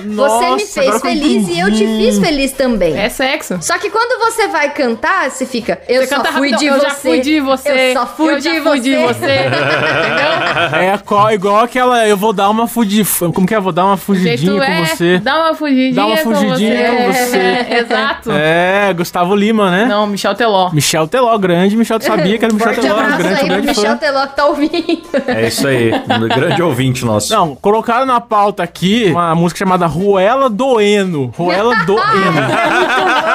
[0.00, 0.16] ninguém.
[0.16, 2.98] Você me nossa, fez que eu feliz e eu te fiz feliz também.
[2.98, 3.56] É sexo.
[3.60, 6.74] Só que quando você vai cantar, você fica, eu Você só canta fui de eu
[6.74, 6.80] você.
[6.86, 7.68] já fui de você.
[7.90, 8.62] Eu só fui, eu de, já você.
[8.62, 9.34] fui de você.
[9.46, 10.80] Entendeu?
[10.80, 12.04] É qual, igual aquela.
[12.08, 13.04] Eu vou dar uma fudi...
[13.32, 13.58] Como que é?
[13.58, 15.18] Eu vou dar uma fugidinha com é você.
[15.20, 17.26] Dá uma fugidinha, Dá uma fugidinha com com você.
[17.26, 17.66] você.
[17.78, 18.30] Exato.
[18.32, 19.84] É, Gustavo Lima, né?
[19.86, 20.70] Não, Michel Teló.
[20.72, 21.76] Michel Teló, grande.
[21.76, 23.96] Michel sabia que era Michel Forte Teló, grande, grande Michel.
[23.98, 25.02] Teló que tá ouvindo.
[25.26, 25.92] É isso aí.
[25.92, 27.32] Um grande ouvinte nosso.
[27.32, 31.32] Não, colocaram na pauta aqui uma música chamada Ruela Doeno.
[31.36, 32.02] Ruela Doeno.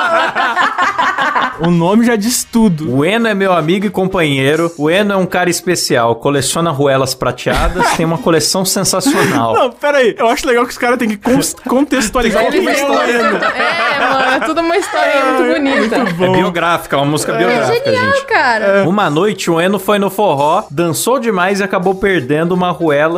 [1.66, 2.92] o nome já diz tudo.
[2.96, 4.72] O Eno é meu amigo e companheiro.
[4.78, 6.16] O Eno é um cara especial.
[6.16, 7.92] Coleciona ruelas prateadas.
[7.98, 9.54] tem uma coleção sensacional.
[9.54, 10.16] Não, pera aí.
[10.18, 11.20] Eu acho legal que os caras têm que
[11.68, 13.38] contextualizar o que é uma- Doeno.
[13.38, 15.96] É, mano, é tudo uma historinha muito bonita.
[16.26, 18.26] É biográfica, é uma música biográfica, Genial, gente.
[18.26, 18.84] cara.
[18.88, 23.18] Uma noite, o Eno foi no forró, dançou demais e acabou perdendo uma ruela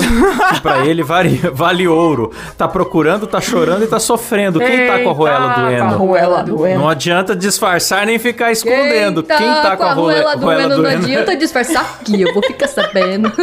[0.54, 2.32] que pra ele vale, vale ouro.
[2.58, 4.60] Tá procurando, tá chorando e tá sofrendo.
[4.60, 5.90] Quem tá com a ruela do Eita, Eno?
[5.90, 6.80] Com a ruela do Eno.
[6.82, 9.24] Não adianta disfarçar nem ficar escondendo.
[9.24, 12.34] Quem, tá, com a, role- ruela do ruela Eno do não adianta disfarçar aqui, eu
[12.34, 13.32] vou ficar sabendo.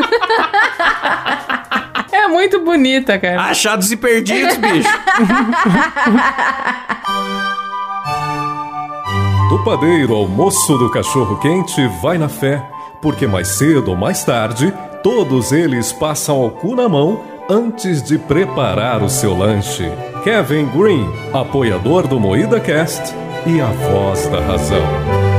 [2.14, 3.42] É muito bonita, cara.
[3.44, 4.88] Achados e perdidos, bicho.
[9.48, 12.62] Do padeiro ao moço do cachorro quente vai na fé,
[13.00, 18.18] porque mais cedo ou mais tarde, todos eles passam ao cu na mão antes de
[18.18, 19.90] preparar o seu lanche.
[20.24, 23.14] Kevin Green, apoiador do Moída Cast
[23.46, 25.31] e a voz da razão.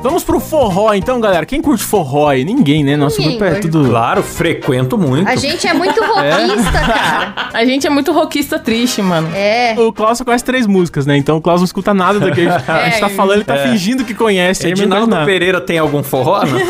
[0.00, 1.44] Vamos pro forró, então, galera.
[1.44, 2.44] Quem curte forró aí?
[2.44, 2.96] Ninguém, né?
[2.96, 3.88] Nosso Ninguém, grupo é tudo...
[3.88, 5.28] Claro, frequento muito.
[5.28, 7.34] A gente é muito rockista, cara.
[7.52, 9.28] A gente é muito rockista triste, mano.
[9.34, 9.74] É.
[9.76, 11.16] O Klaus só conhece três músicas, né?
[11.16, 13.44] Então o Klaus não escuta nada do que a gente, a gente tá falando, ele
[13.44, 14.66] tá fingindo que conhece.
[14.66, 15.26] aí não Edinaldo nada.
[15.26, 16.42] Pereira tem algum forró?
[16.44, 16.58] Não?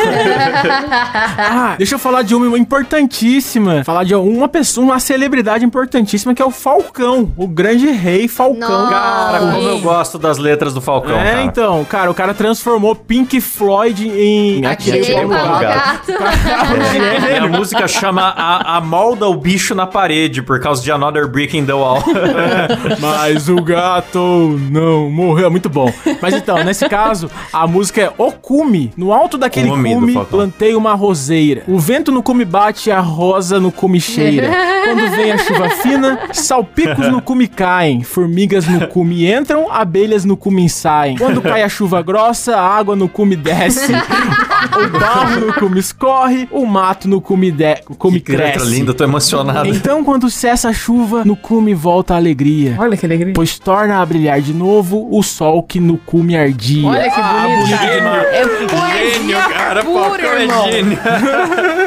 [1.50, 3.82] Ah, deixa eu falar de uma importantíssima.
[3.84, 8.68] Falar de uma pessoa, uma celebridade importantíssima que é o Falcão, o grande rei Falcão.
[8.68, 8.90] Nossa.
[8.90, 11.42] Cara, como eu gosto das letras do Falcão, É, cara.
[11.42, 14.62] então, cara, o cara transformou Pink Floyd em.
[15.14, 16.12] Paulo Paulo Gato.
[17.28, 21.28] É, a música chama a, a Molda o Bicho na Parede, por causa de Another
[21.28, 22.02] Brick in the Wall.
[23.00, 25.50] Mas o gato não morreu.
[25.50, 25.92] Muito bom.
[26.20, 28.92] Mas então, nesse caso, a música é O Cume.
[28.96, 31.62] No alto daquele Cume cume, plantei uma roseira.
[31.66, 34.48] O vento no cume bate, a rosa no cume cheira.
[34.84, 38.02] Quando vem a chuva fina, salpicos no cume caem.
[38.02, 41.16] Formigas no cume entram, abelhas no cume saem.
[41.16, 43.92] Quando cai a chuva grossa, a água no cume desce.
[43.92, 47.76] o barro no cume escorre, o mato no cume, de...
[47.98, 48.70] cume que letra cresce.
[48.70, 49.68] linda, tô emocionado.
[49.68, 52.76] Então, quando cessa a chuva, no cume volta a alegria.
[52.78, 53.32] Olha que alegria.
[53.34, 56.86] Pois torna a brilhar de novo o sol que no cume ardia.
[56.88, 57.92] Olha que bonito, cara.
[57.92, 58.08] gênio.
[58.08, 60.98] É poesia Gênio, cara, pura, é gênio.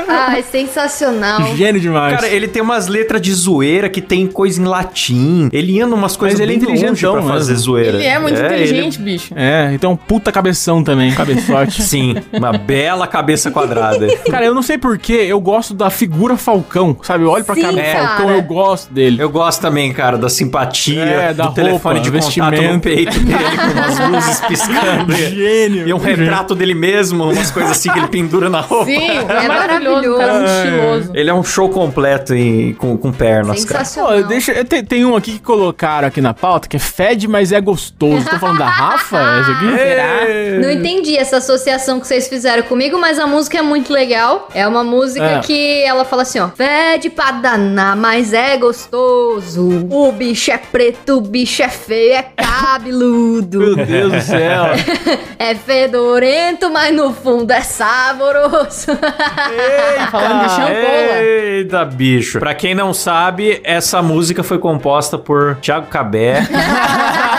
[0.07, 1.55] Ai, sensacional.
[1.55, 2.15] Gênio demais.
[2.15, 5.49] Cara, ele tem umas letras de zoeira que tem coisa em latim.
[5.51, 7.97] Ele anda umas coisas ele é inteligentão pra fazer zoeira.
[7.97, 9.33] Ele é muito ele- inteligente, bicho.
[9.35, 11.81] É, então puta cabeção também, cabeçote.
[11.83, 14.07] Sim, uma bela cabeça quadrada.
[14.29, 17.23] cara, eu não sei porquê, eu gosto da figura Falcão, sabe?
[17.23, 18.07] Eu olho pra Sim, cara do cara.
[18.07, 19.21] Falcão, eu gosto dele.
[19.21, 22.81] Eu gosto também, cara, da simpatia, É, da do telefone roupa, de contato no vestimento.
[22.81, 25.15] peito dele, com umas luzes piscando.
[25.15, 25.87] Gênio.
[25.87, 28.85] E um retrato dele mesmo, umas coisas assim que ele pendura na roupa.
[28.85, 31.11] Sim, é, É maravilhoso, um cara muito estiloso.
[31.13, 33.83] Ele é um show completo em- com, com pernas, cara.
[33.85, 37.51] Pô, deixa, tem, tem um aqui que colocaram aqui na pauta que é fede, mas
[37.51, 38.25] é gostoso.
[38.29, 39.17] Tô falando da Rafa?
[39.41, 40.61] Esse aqui?
[40.61, 44.47] Não entendi essa associação que vocês fizeram comigo, mas a música é muito legal.
[44.53, 45.39] É uma música É.
[45.39, 46.49] que ela fala assim, ó.
[46.49, 49.87] Fede pra danar, mas é gostoso.
[49.91, 53.59] O bicho é preto, o bicho é feio, é cabeludo.
[53.59, 54.65] Meu Deus do céu.
[55.39, 58.87] é fedorento, mas no fundo é saboroso.
[58.95, 61.21] Tá falando de champola.
[61.21, 62.39] Eita, bicho.
[62.39, 66.47] Pra quem não sabe, essa música foi composta por Thiago Cabé.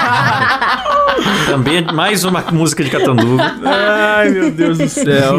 [1.46, 3.42] Também mais uma música de Catanduva.
[3.64, 5.36] Ai, meu Deus do céu.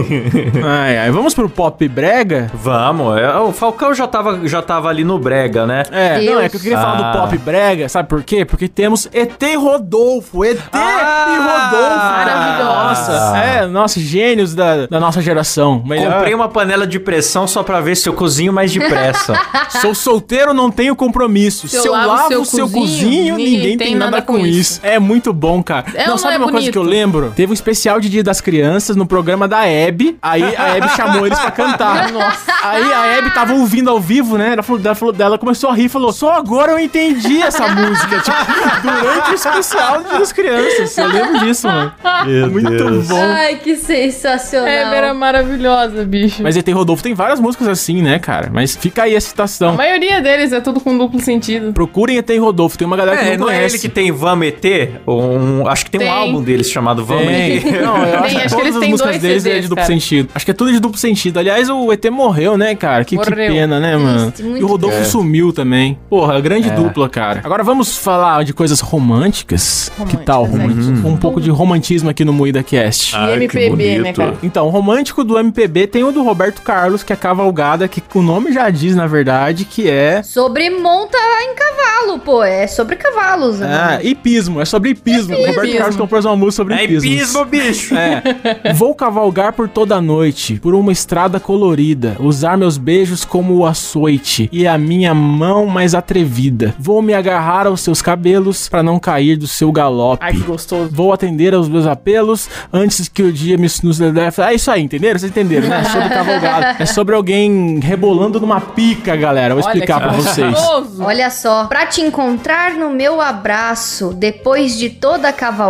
[0.65, 1.11] Ai, ai.
[1.11, 2.51] Vamos pro pop brega?
[2.53, 5.83] Vamos, é, o Falcão já tava, já tava ali no brega, né?
[5.91, 6.35] É, Deus.
[6.35, 7.11] não, é que eu queria falar Ah.
[7.11, 8.45] do pop brega, sabe por quê?
[8.45, 11.37] Porque temos ET Rodolfo, ET Ah, e
[11.71, 11.97] Rodolfo.
[11.97, 12.83] maravilhosa.
[13.13, 15.81] Nossa, é, nossa, gênios da, da nossa geração.
[15.85, 16.13] Melhor.
[16.13, 19.33] Comprei uma panela de pressão só pra ver se eu cozinho mais depressa.
[19.81, 21.67] Sou solteiro, não tenho compromisso.
[21.67, 24.79] Se eu, lavo o seu cozinho, ninguém, tem nada, com isso.
[24.83, 25.85] É muito bom, cara.
[25.95, 26.95] É não, sabe não é uma coisa que eu bonito?
[26.99, 27.33] lembro?
[27.35, 30.17] Teve um especial de Dia das Crianças no programa da Hebe.
[30.21, 32.11] Aí a Hebe chamou eles pra cantar.
[32.13, 32.53] Nossa.
[32.63, 34.53] Aí a Hebe tava ouvindo ao vivo, né?
[34.53, 37.67] Ela falou, ela falou dela, começou a rir e falou: Só agora eu entendi essa
[37.67, 38.19] música.
[38.19, 38.37] Tipo,
[38.81, 40.97] durante o especial do Dia das Crianças.
[40.97, 41.91] Eu lembro disso, mano.
[42.25, 43.21] Meu Muito bom.
[43.23, 44.67] Ai, que sensacional.
[44.67, 46.41] É, era maravilhosa, bicho.
[46.43, 48.49] Mas ET Rodolfo tem várias músicas assim, né, cara?
[48.51, 49.73] Mas fica aí a A citação.
[49.75, 51.73] maioria deles é tudo com duplo sentido.
[51.73, 53.75] Procurem ET Rodolfo, tem uma galera que É, não não é conhece.
[53.75, 54.63] ele que tem Vamos ET?
[55.07, 56.09] Um, acho que tem, Tem.
[56.09, 57.23] um álbum deles chamado Vamos.
[57.83, 59.63] Não, eu acho, Tem, que acho que todas eles as músicas deles é de CDs,
[59.69, 59.87] duplo cara.
[59.87, 60.29] sentido.
[60.33, 61.37] Acho que é tudo de duplo sentido.
[61.39, 63.03] Aliás, o ET morreu, né, cara?
[63.05, 64.33] Que, que pena, né, mano?
[64.39, 65.11] E o Rodolfo triste.
[65.11, 65.97] sumiu também.
[66.09, 67.41] Porra, grande dupla, cara.
[67.43, 69.91] Agora vamos falar de coisas românticas.
[70.09, 70.43] que tal?
[70.45, 73.15] Românticas, Roman- Um pouco de romantismo aqui no Moída Cast.
[73.15, 74.33] Que MPB, né, cara?
[74.43, 78.21] Então, o romântico do MPB tem o do Roberto Carlos, que é Cavalgada, que o
[78.21, 80.21] nome já diz, na verdade, que é...
[80.23, 82.43] Sobre monta em cavalo, pô.
[82.43, 83.59] É sobre cavalos.
[83.59, 83.67] né?
[83.69, 85.35] Ah, hipismo, é sobre hipismo.
[85.35, 85.79] O Roberto Hipismo.
[85.79, 87.01] Carlos compôs uma música sobre É hipismo.
[87.09, 87.95] pismo, bicho.
[87.95, 88.73] É.
[88.73, 93.65] Vou cavalgar por toda a noite, por uma estrada colorida, usar meus beijos como o
[93.65, 96.73] açoite e a minha mão mais atrevida.
[96.79, 100.23] Vou me agarrar aos seus cabelos para não cair do seu galope.
[100.23, 100.89] Ai, que gostoso.
[100.93, 104.41] Vou atender aos meus apelos antes que o dia me nos leve.
[104.41, 105.19] É isso aí, entenderam?
[105.19, 105.81] Vocês entenderam, né?
[105.81, 106.75] É sobre cavalgada.
[106.79, 109.53] É sobre alguém rebolando numa pica, galera.
[109.55, 110.55] Vou Olha explicar pra vocês.
[110.99, 115.62] Olha só, pra te encontrar no meu abraço, depois de toda a cavalgada,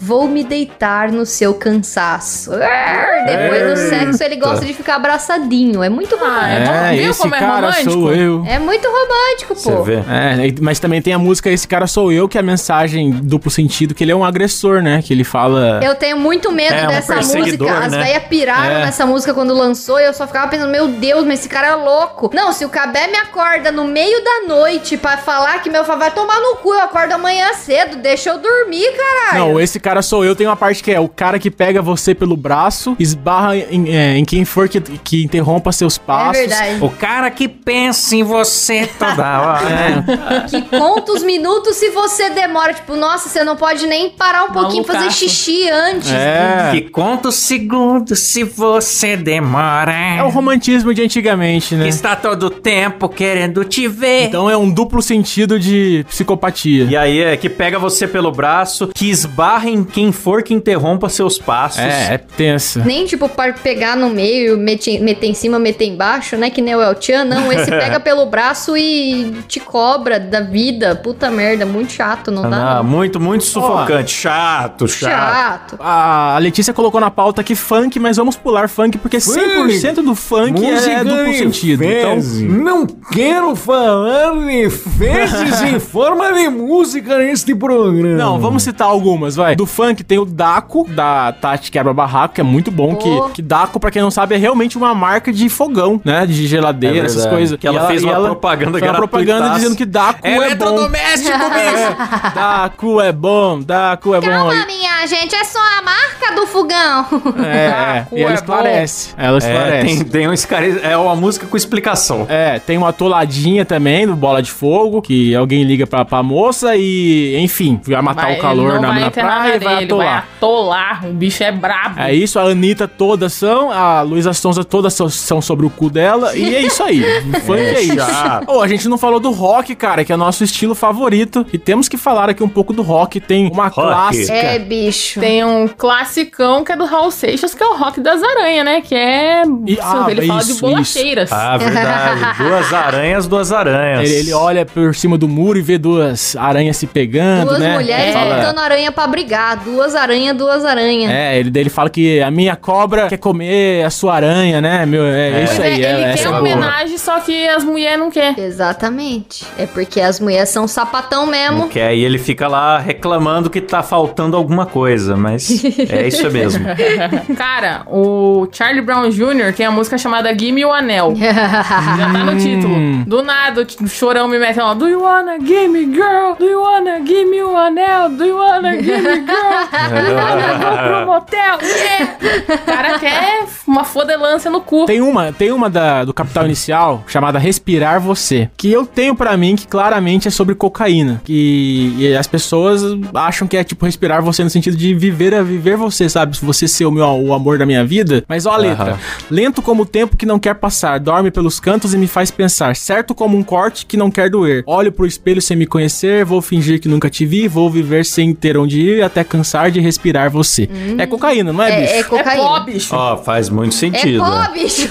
[0.00, 2.52] vou me deitar no seu cansaço.
[2.54, 5.82] Arr, Depois do sexo, ele gosta de ficar abraçadinho.
[5.82, 6.72] É muito Ah, romântico.
[6.74, 6.94] é.
[6.94, 7.90] É, Viu esse como é cara romântico?
[7.92, 8.44] sou eu.
[8.46, 9.82] É muito romântico, Você pô.
[9.82, 9.94] vê.
[10.08, 13.10] É, e- mas também tem a música Esse Cara Sou Eu, que é a mensagem
[13.10, 15.00] duplo sentido, que ele é um agressor, né?
[15.02, 15.80] Que ele fala.
[15.82, 17.86] Eu tenho muito medo É, um dessa perseguidor, música.
[17.86, 18.04] As né?
[18.04, 18.84] velhas piraram É.
[18.86, 21.74] nessa música quando lançou e eu só ficava pensando, meu Deus, mas esse cara é
[21.74, 22.30] louco.
[22.34, 25.96] Não, se o Cabé me acorda no meio da noite pra falar que meu favor
[25.96, 29.38] vai tomar no cu, eu acordo amanhã cedo, deixa eu dormir, caralho.
[29.52, 30.34] Não, esse cara sou eu.
[30.36, 34.16] Tem uma parte que é o cara que pega você pelo braço, esbarra em, é,
[34.16, 36.38] em quem for que, que interrompa seus É passos.
[36.38, 36.78] verdade.
[36.84, 39.66] O cara que pensa em você toda hora.
[39.68, 40.48] É.
[40.48, 42.74] Que conta os minutos se você demora.
[42.74, 45.18] Tipo, nossa, você não pode nem parar um pouquinho e fazer Malucaço.
[45.28, 46.10] xixi antes.
[46.12, 46.70] É.
[46.72, 49.92] Que conta os segundos se você demora.
[49.92, 51.84] É o romantismo de antigamente, né?
[51.84, 54.24] Que está todo tempo querendo te ver.
[54.26, 56.84] Então é um duplo sentido de psicopatia.
[56.88, 61.10] E aí é que pega você pelo braço, que esbarra em quem for que interrompa
[61.10, 61.80] seus passos.
[61.80, 62.82] É, é tensa.
[62.82, 66.48] Nem tipo para pegar no meio, meter, meter em cima, meter embaixo, né?
[66.48, 67.52] Que nem o El Chan, não.
[67.52, 70.96] Esse pega pelo braço e te cobra da vida.
[70.96, 72.56] Puta merda, muito chato, não dá?
[72.56, 72.84] Ah, não.
[72.84, 74.12] muito, muito sufocante.
[74.12, 75.76] Chato, chato.
[75.76, 75.78] Chato.
[75.78, 80.64] A Letícia colocou na pauta aqui funk, mas vamos pular funk, porque 100% do funk
[80.64, 81.84] é duplo sentido.
[81.84, 82.16] Então,
[82.48, 88.16] Não quero falar de fezes em forma de música neste programa.
[88.16, 89.56] Não, vamos citar algumas, vai.
[89.56, 92.94] Do funk tem o Daco, da Tati Quebra Barraco, que é muito bom.
[92.94, 93.26] Pô.
[93.26, 96.26] Que, que Daco, pra quem não sabe, é realmente uma marca de fogão, né?
[96.26, 97.58] De geladeira, É essas coisas.
[97.58, 100.42] Que ela fez uma propaganda fez uma propaganda dizendo que Daco é, bom.
[100.42, 102.32] Eletrodoméstico, bicho.
[102.34, 104.26] Daco é bom, Daco é bom.
[104.26, 104.54] Calma,
[104.96, 107.06] minha gente, é só a marca do fogão.
[107.44, 108.16] É, é.
[108.18, 109.14] E ela é esclarece.
[109.16, 109.86] Ela É, esclarece.
[109.96, 110.80] tem, tem um escare...
[110.82, 112.26] É uma música com explicação.
[112.28, 116.76] É, tem uma toladinha também do Bola de Fogo, que alguém liga pra, pra moça
[116.76, 120.06] e, enfim, vai matar Vai- o calor na, vai na praia e vai nele, Vai
[120.06, 120.28] atolar.
[120.36, 121.06] atolar.
[121.06, 122.00] O bicho é brabo.
[122.00, 126.36] É isso, a Anitta todas são, a Luísa Sonza todas são sobre o cu dela,
[126.36, 127.04] e é isso aí.
[127.26, 127.96] O funk é, isso.
[127.96, 128.46] chato.
[128.48, 131.88] Oh, a gente não falou do rock, cara, que é nosso estilo favorito, e temos
[131.88, 133.20] que falar aqui um pouco do rock.
[133.20, 134.32] Tem uma clássica.
[134.32, 134.95] É, bicho.
[135.20, 138.80] Tem um classicão que é do Raul Seixas, que é o Rock das Aranhas, né?
[138.80, 139.42] Que é.
[139.66, 141.32] E- ah, ele fala isso, de bolacheiras.
[141.32, 142.38] Ah, verdade.
[142.42, 144.08] duas aranhas, duas aranhas.
[144.08, 147.74] Ele, ele olha por cima do muro e vê duas aranhas se pegando, Duas né?
[147.74, 149.56] mulheres Fala- botando aranha pra brigar.
[149.56, 151.10] Duas aranhas, duas aranhas.
[151.10, 154.84] É, ele, ele fala que a minha cobra quer comer a sua aranha, né?
[154.86, 155.84] Meu, é, isso é, aí.
[155.84, 158.44] é, ele essa quer é homenagem, só que as mulheres não querem.
[158.44, 159.44] Exatamente.
[159.58, 161.68] É porque as mulheres são sapatão mesmo.
[161.68, 164.75] Que aí ele fica lá reclamando que tá faltando alguma coisa,
[165.16, 166.64] mas é isso mesmo.
[167.36, 169.52] Cara, o Charlie Brown Jr.
[169.56, 171.14] tem a música chamada Gimme o Anel.
[171.16, 173.04] Já tá no título.
[173.06, 174.74] Do nada, o chorão me mete lá.
[174.74, 176.34] Do you wanna gimme girl?
[176.38, 178.10] Do you wanna gimme o anel?
[178.10, 179.90] Do you wanna gimme girl?
[179.90, 181.58] Do you wanna go pro motel?
[181.62, 182.16] Yeah!
[182.54, 184.86] O cara quer uma fodelância no cu.
[184.86, 189.36] Tem uma, tem uma da, do Capital Inicial chamada Respirar Você, que eu tenho pra
[189.36, 191.20] mim que claramente é sobre cocaína.
[191.24, 192.82] Que e as pessoas
[193.14, 196.36] acham que é tipo respirar você no sentido de viver a viver você, sabe?
[196.42, 198.24] Você ser o meu o amor da minha vida.
[198.28, 198.92] Mas ó a letra.
[198.92, 198.98] Aham.
[199.30, 202.74] Lento como o tempo que não quer passar, dorme pelos cantos e me faz pensar.
[202.76, 204.62] Certo como um corte que não quer doer.
[204.66, 208.34] Olho pro espelho sem me conhecer, vou fingir que nunca te vi, vou viver sem
[208.34, 210.68] ter onde ir até cansar de respirar você.
[210.98, 211.92] É cocaína, não é, bicho?
[211.92, 212.42] É, é É cocaína.
[212.42, 212.94] pó, bicho.
[212.94, 214.18] Ó, faz muito É sentido.
[214.24, 214.88] pó, bicho.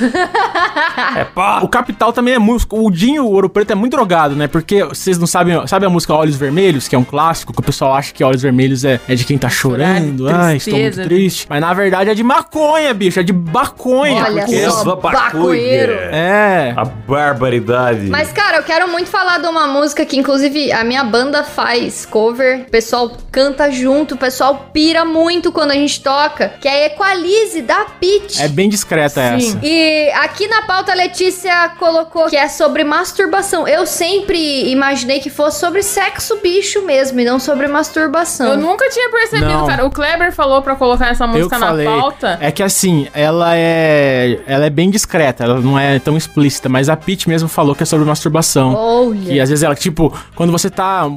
[1.15, 1.59] É pó.
[1.63, 2.79] O Capital também é músico.
[2.79, 4.47] O Dinho, o Ouro Preto, é muito drogado, né?
[4.47, 5.65] Porque vocês não sabem.
[5.67, 8.41] Sabe a música Olhos Vermelhos, que é um clássico, que o pessoal acha que Olhos
[8.41, 9.64] Vermelhos é, é de quem tá chorando.
[9.69, 11.45] Chorar de Ai, estou muito triste.
[11.49, 13.19] Mas na verdade é de maconha, bicho.
[13.19, 14.23] É de baconha.
[14.23, 14.53] Olha só.
[14.53, 15.93] Essa bacoeiro.
[15.93, 16.73] É.
[16.75, 18.07] A barbaridade.
[18.07, 22.05] Mas, cara, eu quero muito falar de uma música que, inclusive, a minha banda faz
[22.05, 22.61] cover.
[22.61, 26.49] O pessoal canta junto, o pessoal pira muito quando a gente toca.
[26.59, 28.41] Que é Equalize, da Peach.
[28.41, 29.49] É bem discreta Sim.
[29.49, 29.59] essa.
[29.63, 33.67] E aqui na pauta a Letícia colocou que é sobre masturbação.
[33.67, 38.47] Eu sempre imaginei que fosse sobre sexo bicho mesmo e não sobre masturbação.
[38.47, 39.67] Eu nunca tinha percebido, Não.
[39.67, 39.85] cara.
[39.85, 41.85] O Kleber falou pra colocar essa música na falei.
[41.85, 42.37] pauta.
[42.41, 44.39] É que assim, ela é.
[44.47, 47.83] Ela é bem discreta, ela não é tão explícita, mas a Pete mesmo falou que
[47.83, 48.73] é sobre masturbação.
[48.75, 49.33] Olha.
[49.33, 51.09] E às vezes ela, tipo, quando você tá,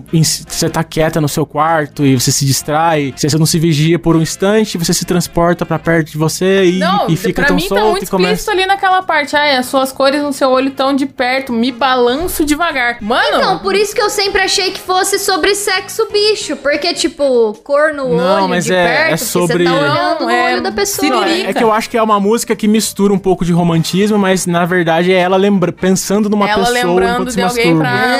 [0.47, 3.99] você tá quieta no seu quarto e você se distrai, se você não se vigia
[3.99, 7.47] por um instante, você se transporta pra perto de você e, Não, e fica pra
[7.49, 8.32] tão mim tá solto muito e começa.
[8.34, 9.36] explícito ali naquela parte.
[9.36, 12.99] Ah, as suas cores no seu olho tão de perto, me balanço devagar.
[13.01, 16.57] Mano, Não, por isso que eu sempre achei que fosse sobre sexo bicho.
[16.57, 18.18] Porque, tipo, cor no Não, olho
[18.49, 21.09] mas de é- perto, é sobre- você tá olhando Não, é olho da pessoa.
[21.09, 23.53] Não, é, é que eu acho que é uma música que mistura um pouco de
[23.53, 27.81] romantismo, mas na verdade é ela lembra, pensando numa ela pessoa lembrando de alguém masturba.
[27.81, 28.18] pra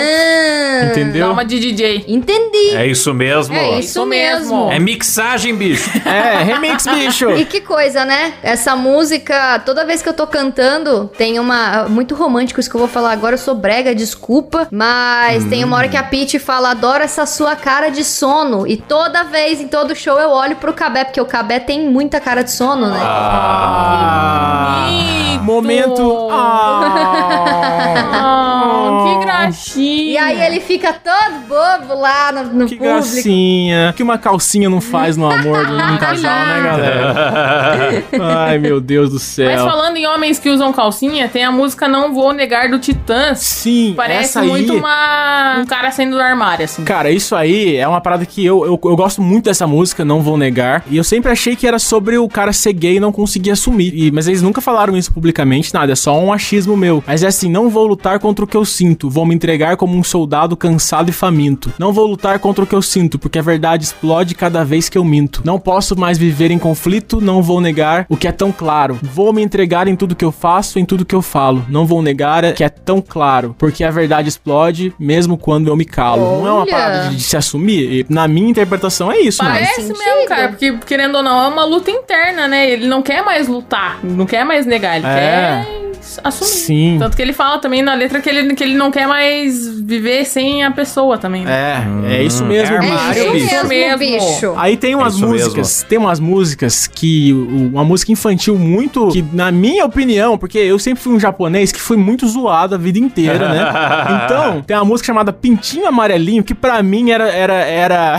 [0.81, 1.27] Ah, Entendeu?
[1.27, 2.05] dar uma de DJ.
[2.07, 2.77] Entendi.
[2.77, 3.55] É isso mesmo.
[3.57, 4.71] É isso mesmo.
[4.71, 5.89] É mixagem, bicho.
[6.09, 7.31] É, remix, bicho!
[7.31, 8.35] E que coisa, né?
[8.43, 11.85] Essa música, toda vez que eu tô cantando, tem uma.
[11.89, 13.35] Muito romântico isso que eu vou falar agora.
[13.35, 14.67] Eu sou brega, desculpa.
[14.71, 18.67] Mas tem uma hora que a Pete fala: adoro essa sua cara de sono.
[18.67, 22.21] E toda vez, em todo show, eu olho pro Cabé, porque o Cabé tem muita
[22.21, 23.01] cara de sono, né?
[23.03, 25.43] Ah, Bonito.
[25.45, 26.29] momento.
[26.31, 30.13] Ah, Ah, que gracinha.
[30.13, 32.85] E aí ele fica todo bobo lá no, no que público.
[32.85, 33.93] gracinha.
[33.97, 38.05] Que uma calcinha não faz no amor de um casal, né, galera?
[38.47, 39.59] Ai, meu Deus do Mas céu.
[39.65, 43.39] falando em homens que usam calcinha, tem a música Não Vou Negar do Titãs.
[43.39, 44.49] Sim, Parece essa aí...
[44.49, 45.59] muito uma...
[45.61, 46.85] um cara saindo do armário, assim.
[46.85, 50.23] Cara, isso aí é uma parada que eu, eu, eu gosto muito dessa música, não
[50.23, 50.85] vou negar.
[50.91, 53.93] E eu sempre achei que era sobre o cara ser gay e não conseguir assumir.
[53.95, 55.93] E- mas eles nunca falaram isso publicamente, nada.
[55.93, 57.03] É só um achismo meu.
[57.07, 59.09] Mas é assim: não vou lutar contra o que eu sinto.
[59.11, 61.73] Vou me entregar como um soldado cansado e faminto.
[61.79, 64.99] Não vou lutar contra o que eu sinto, porque a verdade explode cada vez que
[64.99, 65.43] eu minto.
[65.45, 68.99] Não posso mais viver em conflito, não vou negar o que é tão claro.
[69.03, 71.65] Vou me entregar em tudo que eu faço, em tudo que eu falo.
[71.69, 75.77] Não vou negar o que é tão claro, porque a verdade explode mesmo quando eu
[75.77, 76.23] me calo.
[76.39, 76.71] Não é uma Olha.
[76.71, 77.93] parada de, se assumir.
[78.01, 79.55] E, na minha interpretação é isso, mano.
[79.57, 80.05] Parece sentido.
[80.05, 82.69] mesmo, cara, porque querendo ou não, é uma luta interna, né?
[82.71, 85.15] Ele não quer mais lutar, não quer mais negar, ele É.
[85.15, 85.88] quer
[86.25, 86.51] assumir.
[86.51, 86.97] Sim.
[86.99, 90.25] Tanto que ele fala também na letra que ele, que ele não quer mais viver
[90.25, 91.87] sem a pessoa também, né?
[92.09, 92.75] É, é isso mesmo.
[92.77, 93.67] é É armário, isso bicho.
[93.69, 93.99] mesmo, Mesmo.
[94.29, 94.55] bicho.
[94.57, 97.33] Aí tem umas isso músicas, tem umas músicas que
[97.73, 101.81] uma música infantil muito que na minha opinião, porque eu sempre fui um japonês que
[101.81, 103.69] fui muito zoado a vida inteira, né?
[104.29, 108.17] Então, tem uma música chamada Pintinho Amarelinho que pra mim era era era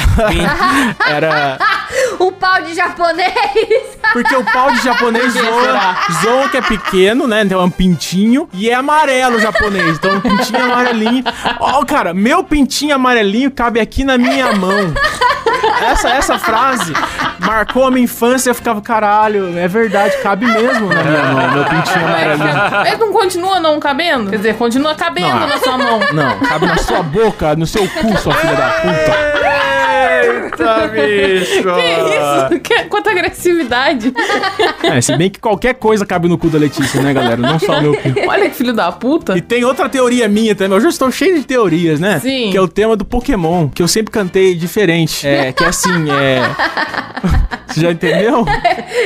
[1.09, 1.57] era
[2.19, 3.33] O pau de japonês.
[4.13, 7.43] porque o pau de japonês zoa, zoa que é pequeno, né?
[7.43, 9.97] Então é um pintinho e é amarelo o japonês.
[9.97, 11.23] Então um pintinho amarelinho.
[11.59, 14.93] Ó, cara, meu pintinho amarelinho cabe aqui na minha mão.
[15.81, 16.93] Essa, essa frase
[17.39, 18.49] marcou a minha infância.
[18.49, 22.53] Eu ficava, caralho, é verdade, cabe mesmo na minha mão, meu pintinho amarelinho.
[22.71, 24.29] Mas não continua não cabendo?
[24.29, 25.47] Quer dizer, continua cabendo Não.
[25.47, 25.99] na sua mão.
[26.13, 29.39] Não, cabe na sua boca, no seu cu, sua filha da puta.
[30.51, 31.63] Eita, bicho!
[31.63, 32.59] Que isso?
[32.61, 34.13] Que, quanta agressividade.
[34.83, 37.37] É, se bem que qualquer coisa cabe no cu da Letícia, né, galera?
[37.37, 38.09] Não só o meu cu.
[38.27, 39.37] Olha que filho da puta.
[39.37, 40.77] E tem outra teoria minha também.
[40.77, 42.19] Eu já estou cheio de teorias, né?
[42.19, 42.49] Sim.
[42.51, 45.27] Que é o tema do Pokémon, que eu sempre cantei diferente.
[45.27, 46.41] É, que é assim, é.
[47.69, 48.43] Você já entendeu?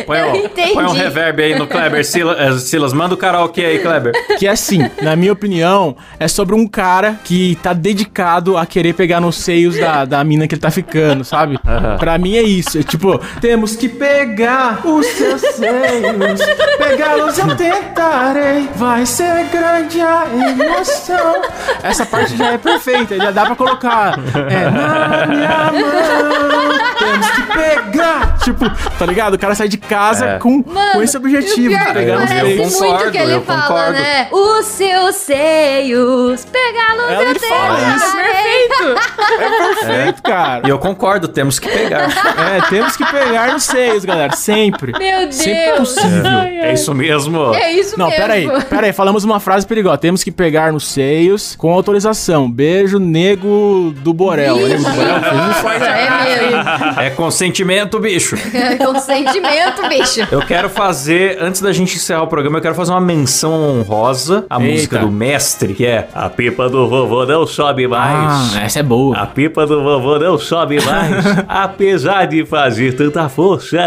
[0.05, 0.73] Põe, Eu um- entendi.
[0.73, 2.05] põe um reverb aí no Kleber.
[2.05, 4.13] Sila- eh, Silas, manda o karaokê aí, Kleber.
[4.39, 8.93] Que é assim, na minha opinião, é sobre um cara que tá dedicado a querer
[8.93, 11.59] pegar nos seios da, da mina que ele tá ficando, sabe?
[11.99, 12.77] Pra mim é isso.
[12.79, 16.39] É tipo, temos que pegar os seus seios.
[16.77, 18.69] Pegá-los eu tentarei.
[18.75, 21.41] Vai ser grande a emoção.
[21.81, 24.19] Essa parte já é perfeita, já dá pra colocar.
[24.49, 26.73] É na minha mão.
[26.99, 28.37] Temos que pegar.
[28.43, 28.65] Tipo,
[28.97, 29.33] tá ligado?
[29.35, 30.37] O cara sai de casa É.
[30.39, 33.11] com, Mano, com esse objetivo o pior de é que pegar nos eu concordo, muito
[33.11, 33.91] que ele eu fala, concordo.
[33.93, 34.27] né?
[34.31, 38.15] Os seus seios, pegá-los Ela eu ele fala isso.
[38.15, 38.95] Perfeito.
[39.79, 40.61] Perfeito, cara.
[40.67, 42.09] E eu concordo, temos que pegar.
[42.55, 44.33] É, temos que pegar nos seios, galera.
[44.35, 44.91] Sempre.
[44.97, 45.35] Meu Deus.
[45.35, 46.31] Sempre que possível.
[46.61, 47.53] É isso mesmo.
[47.53, 48.21] É isso Não, mesmo.
[48.21, 49.97] pera aí, pera aí, falamos uma frase perigosa.
[49.97, 52.49] Temos que pegar nos seios com autorização.
[52.51, 54.55] Beijo, nego do Borel.
[54.57, 55.15] Nego do Borel?
[55.83, 57.01] É mesmo.
[57.01, 58.32] É consentimento, bicho.
[58.53, 60.27] É consentimento, bicho.
[60.31, 64.45] Eu quero fazer, antes da gente encerrar o programa, eu quero fazer uma menção honrosa
[64.49, 64.71] à Eita.
[64.71, 68.55] música do mestre, que é A pipa do vovô não sobe mais.
[68.55, 69.17] Ah, essa é boa.
[69.17, 71.25] A pipa do vovô não sobe mais.
[71.47, 73.77] Apesar de fazer tanta força,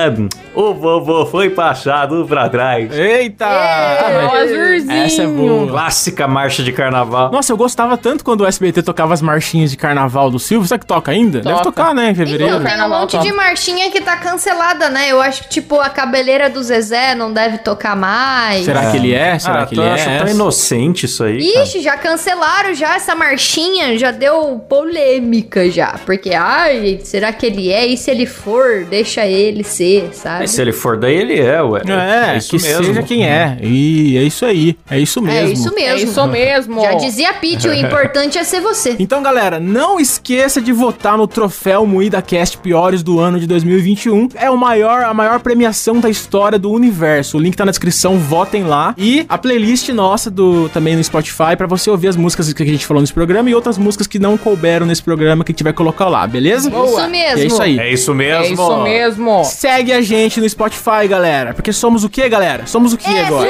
[0.54, 2.90] o vovô foi passado pra trás.
[2.92, 3.46] Eita!
[3.46, 4.92] Ó, azulzinho.
[5.04, 5.66] Essa é boa.
[5.68, 7.30] Clássica marcha de carnaval.
[7.30, 10.66] Nossa, eu gostava tanto quando o SBT tocava as marchinhas de carnaval do Silvio.
[10.66, 11.40] Será que toca ainda?
[11.40, 11.64] Deve Toca.
[11.64, 12.56] tocar, né, em fevereiro.
[12.56, 15.10] Então, tem um monte de marchinha que tá cancelada, né?
[15.10, 18.66] Eu acho que, tipo, a cabeleira do Zezé não deve tocar mais.
[18.66, 19.38] Será que ele é?
[19.38, 20.18] Será ah, que ele acha é?
[20.18, 20.34] tão essa?
[20.34, 21.52] inocente isso aí?
[21.52, 21.64] cara?
[21.64, 25.98] Ixi, já cancelaram já essa marchinha, já deu polêmica já.
[26.04, 27.86] Porque, ai, será que ele é?
[27.86, 30.40] E se ele for, deixa ele ser, sabe?
[30.40, 31.82] Mas se ele for daí, ele é, ué.
[31.86, 32.84] É, isso que mesmo.
[32.84, 33.56] seja quem é.
[33.62, 34.76] E é isso aí.
[34.90, 35.38] É isso mesmo.
[35.38, 35.80] É isso mesmo.
[35.80, 36.82] É isso mesmo.
[36.82, 38.96] Já dizia Pete, o importante é ser você.
[38.98, 44.25] Então, galera, não esqueça de votar no troféu Moída Cast Piores do ano de 2021.
[44.34, 47.36] É o maior, a maior premiação da história do universo.
[47.36, 48.94] O link tá na descrição, votem lá.
[48.96, 52.66] E a playlist nossa do também no Spotify pra você ouvir as músicas que a
[52.66, 55.64] gente falou nesse programa e outras músicas que não couberam nesse programa que a gente
[55.64, 56.68] vai colocar lá, beleza?
[56.68, 57.38] Isso mesmo.
[57.38, 57.78] E é isso aí.
[57.78, 58.44] É isso mesmo.
[58.44, 59.44] É isso mesmo.
[59.44, 61.54] Segue a gente no Spotify, galera.
[61.54, 62.66] Porque somos o que, galera?
[62.66, 63.46] Somos o que agora?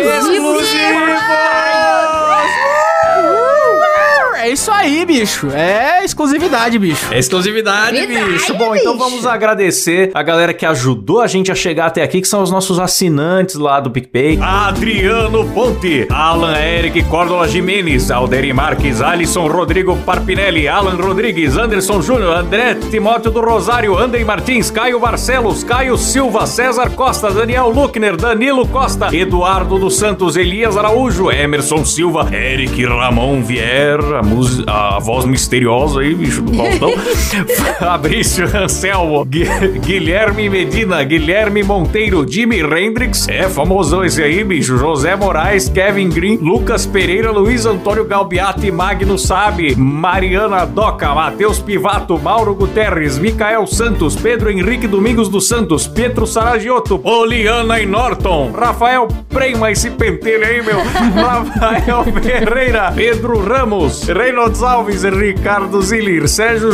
[4.47, 5.51] É isso aí, bicho.
[5.51, 7.13] É exclusividade, bicho.
[7.13, 8.55] É exclusividade, Verdade, bicho.
[8.55, 9.05] Bom, então bicho.
[9.05, 12.51] vamos agradecer a galera que ajudou a gente a chegar até aqui, que são os
[12.53, 14.39] nossos assinantes lá do PicPay.
[14.41, 22.37] Adriano Ponte, Alan Eric Córdoba Jimenez, Alderi Marques, Alisson Rodrigo Parpinelli, Alan Rodrigues, Anderson Júnior,
[22.37, 28.65] André Timóteo do Rosário, Andrei Martins, Caio Barcelos, Caio Silva, César Costa, Daniel Luckner, Danilo
[28.69, 33.99] Costa, Eduardo dos Santos, Elias Araújo, Emerson Silva, Eric Ramon Vier,
[34.37, 36.93] a, mus- a voz misteriosa aí, bicho do Faustão.
[37.79, 44.77] Fabrício Anselmo, Gui- Guilherme Medina, Guilherme Monteiro, Jimmy Hendrix, é famosão esse aí, bicho.
[44.79, 52.19] José Moraes, Kevin Green, Lucas Pereira, Luiz Antônio Galbiati, Magno Sabe, Mariana Doca, Matheus Pivato,
[52.19, 59.09] Mauro Guterres, Micael Santos, Pedro Henrique Domingos dos Santos, Pietro Saragiotto, Poliana e Norton, Rafael
[59.29, 60.81] Prema, esse pentelho aí, meu,
[61.15, 66.71] Rafael Ferreira, Pedro Ramos, Reynolds Alves, Ricardo Zillir, Sérgio.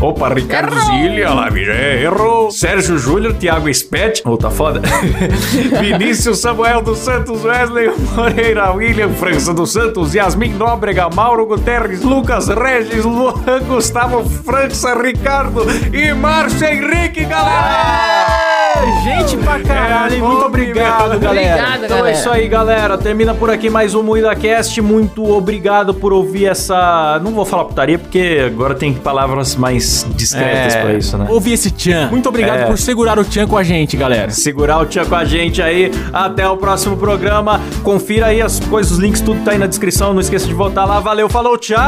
[0.00, 2.50] Opa, Ricardo Zillir, olha lá, bicho, é, errou.
[2.50, 4.80] Sérgio Júnior, Thiago Spet, oh, tá foda.
[5.82, 12.48] Vinícius Samuel dos Santos, Wesley Moreira, William França dos Santos, Yasmin Nóbrega, Mauro Guterres, Lucas
[12.48, 13.34] Regis, Luan
[13.68, 18.24] Gustavo França, Ricardo e Márcio Henrique, galera!
[19.02, 21.20] Gente pra caralho, É, muito bom, obrigado, meu.
[21.20, 21.54] galera.
[21.54, 22.16] Obrigada, Então é galera.
[22.18, 22.98] isso aí, galera.
[22.98, 24.80] Termina por aqui mais um Moída Cast.
[24.80, 26.83] Muito obrigado por ouvir essa.
[27.22, 31.26] Não vou falar putaria, porque agora tem palavras mais discretas pra isso, né?
[31.28, 32.08] Ouvi esse Tchan.
[32.10, 32.64] Muito obrigado É.
[32.66, 34.30] por segurar o Tchan com a gente, galera.
[34.30, 35.90] Segurar o tia com a gente aí.
[36.12, 37.60] Até o próximo programa.
[37.82, 40.12] Confira aí as coisas, os links, tudo tá aí na descrição.
[40.12, 41.00] Não esqueça de votar lá.
[41.00, 41.78] Valeu, falou, tchau.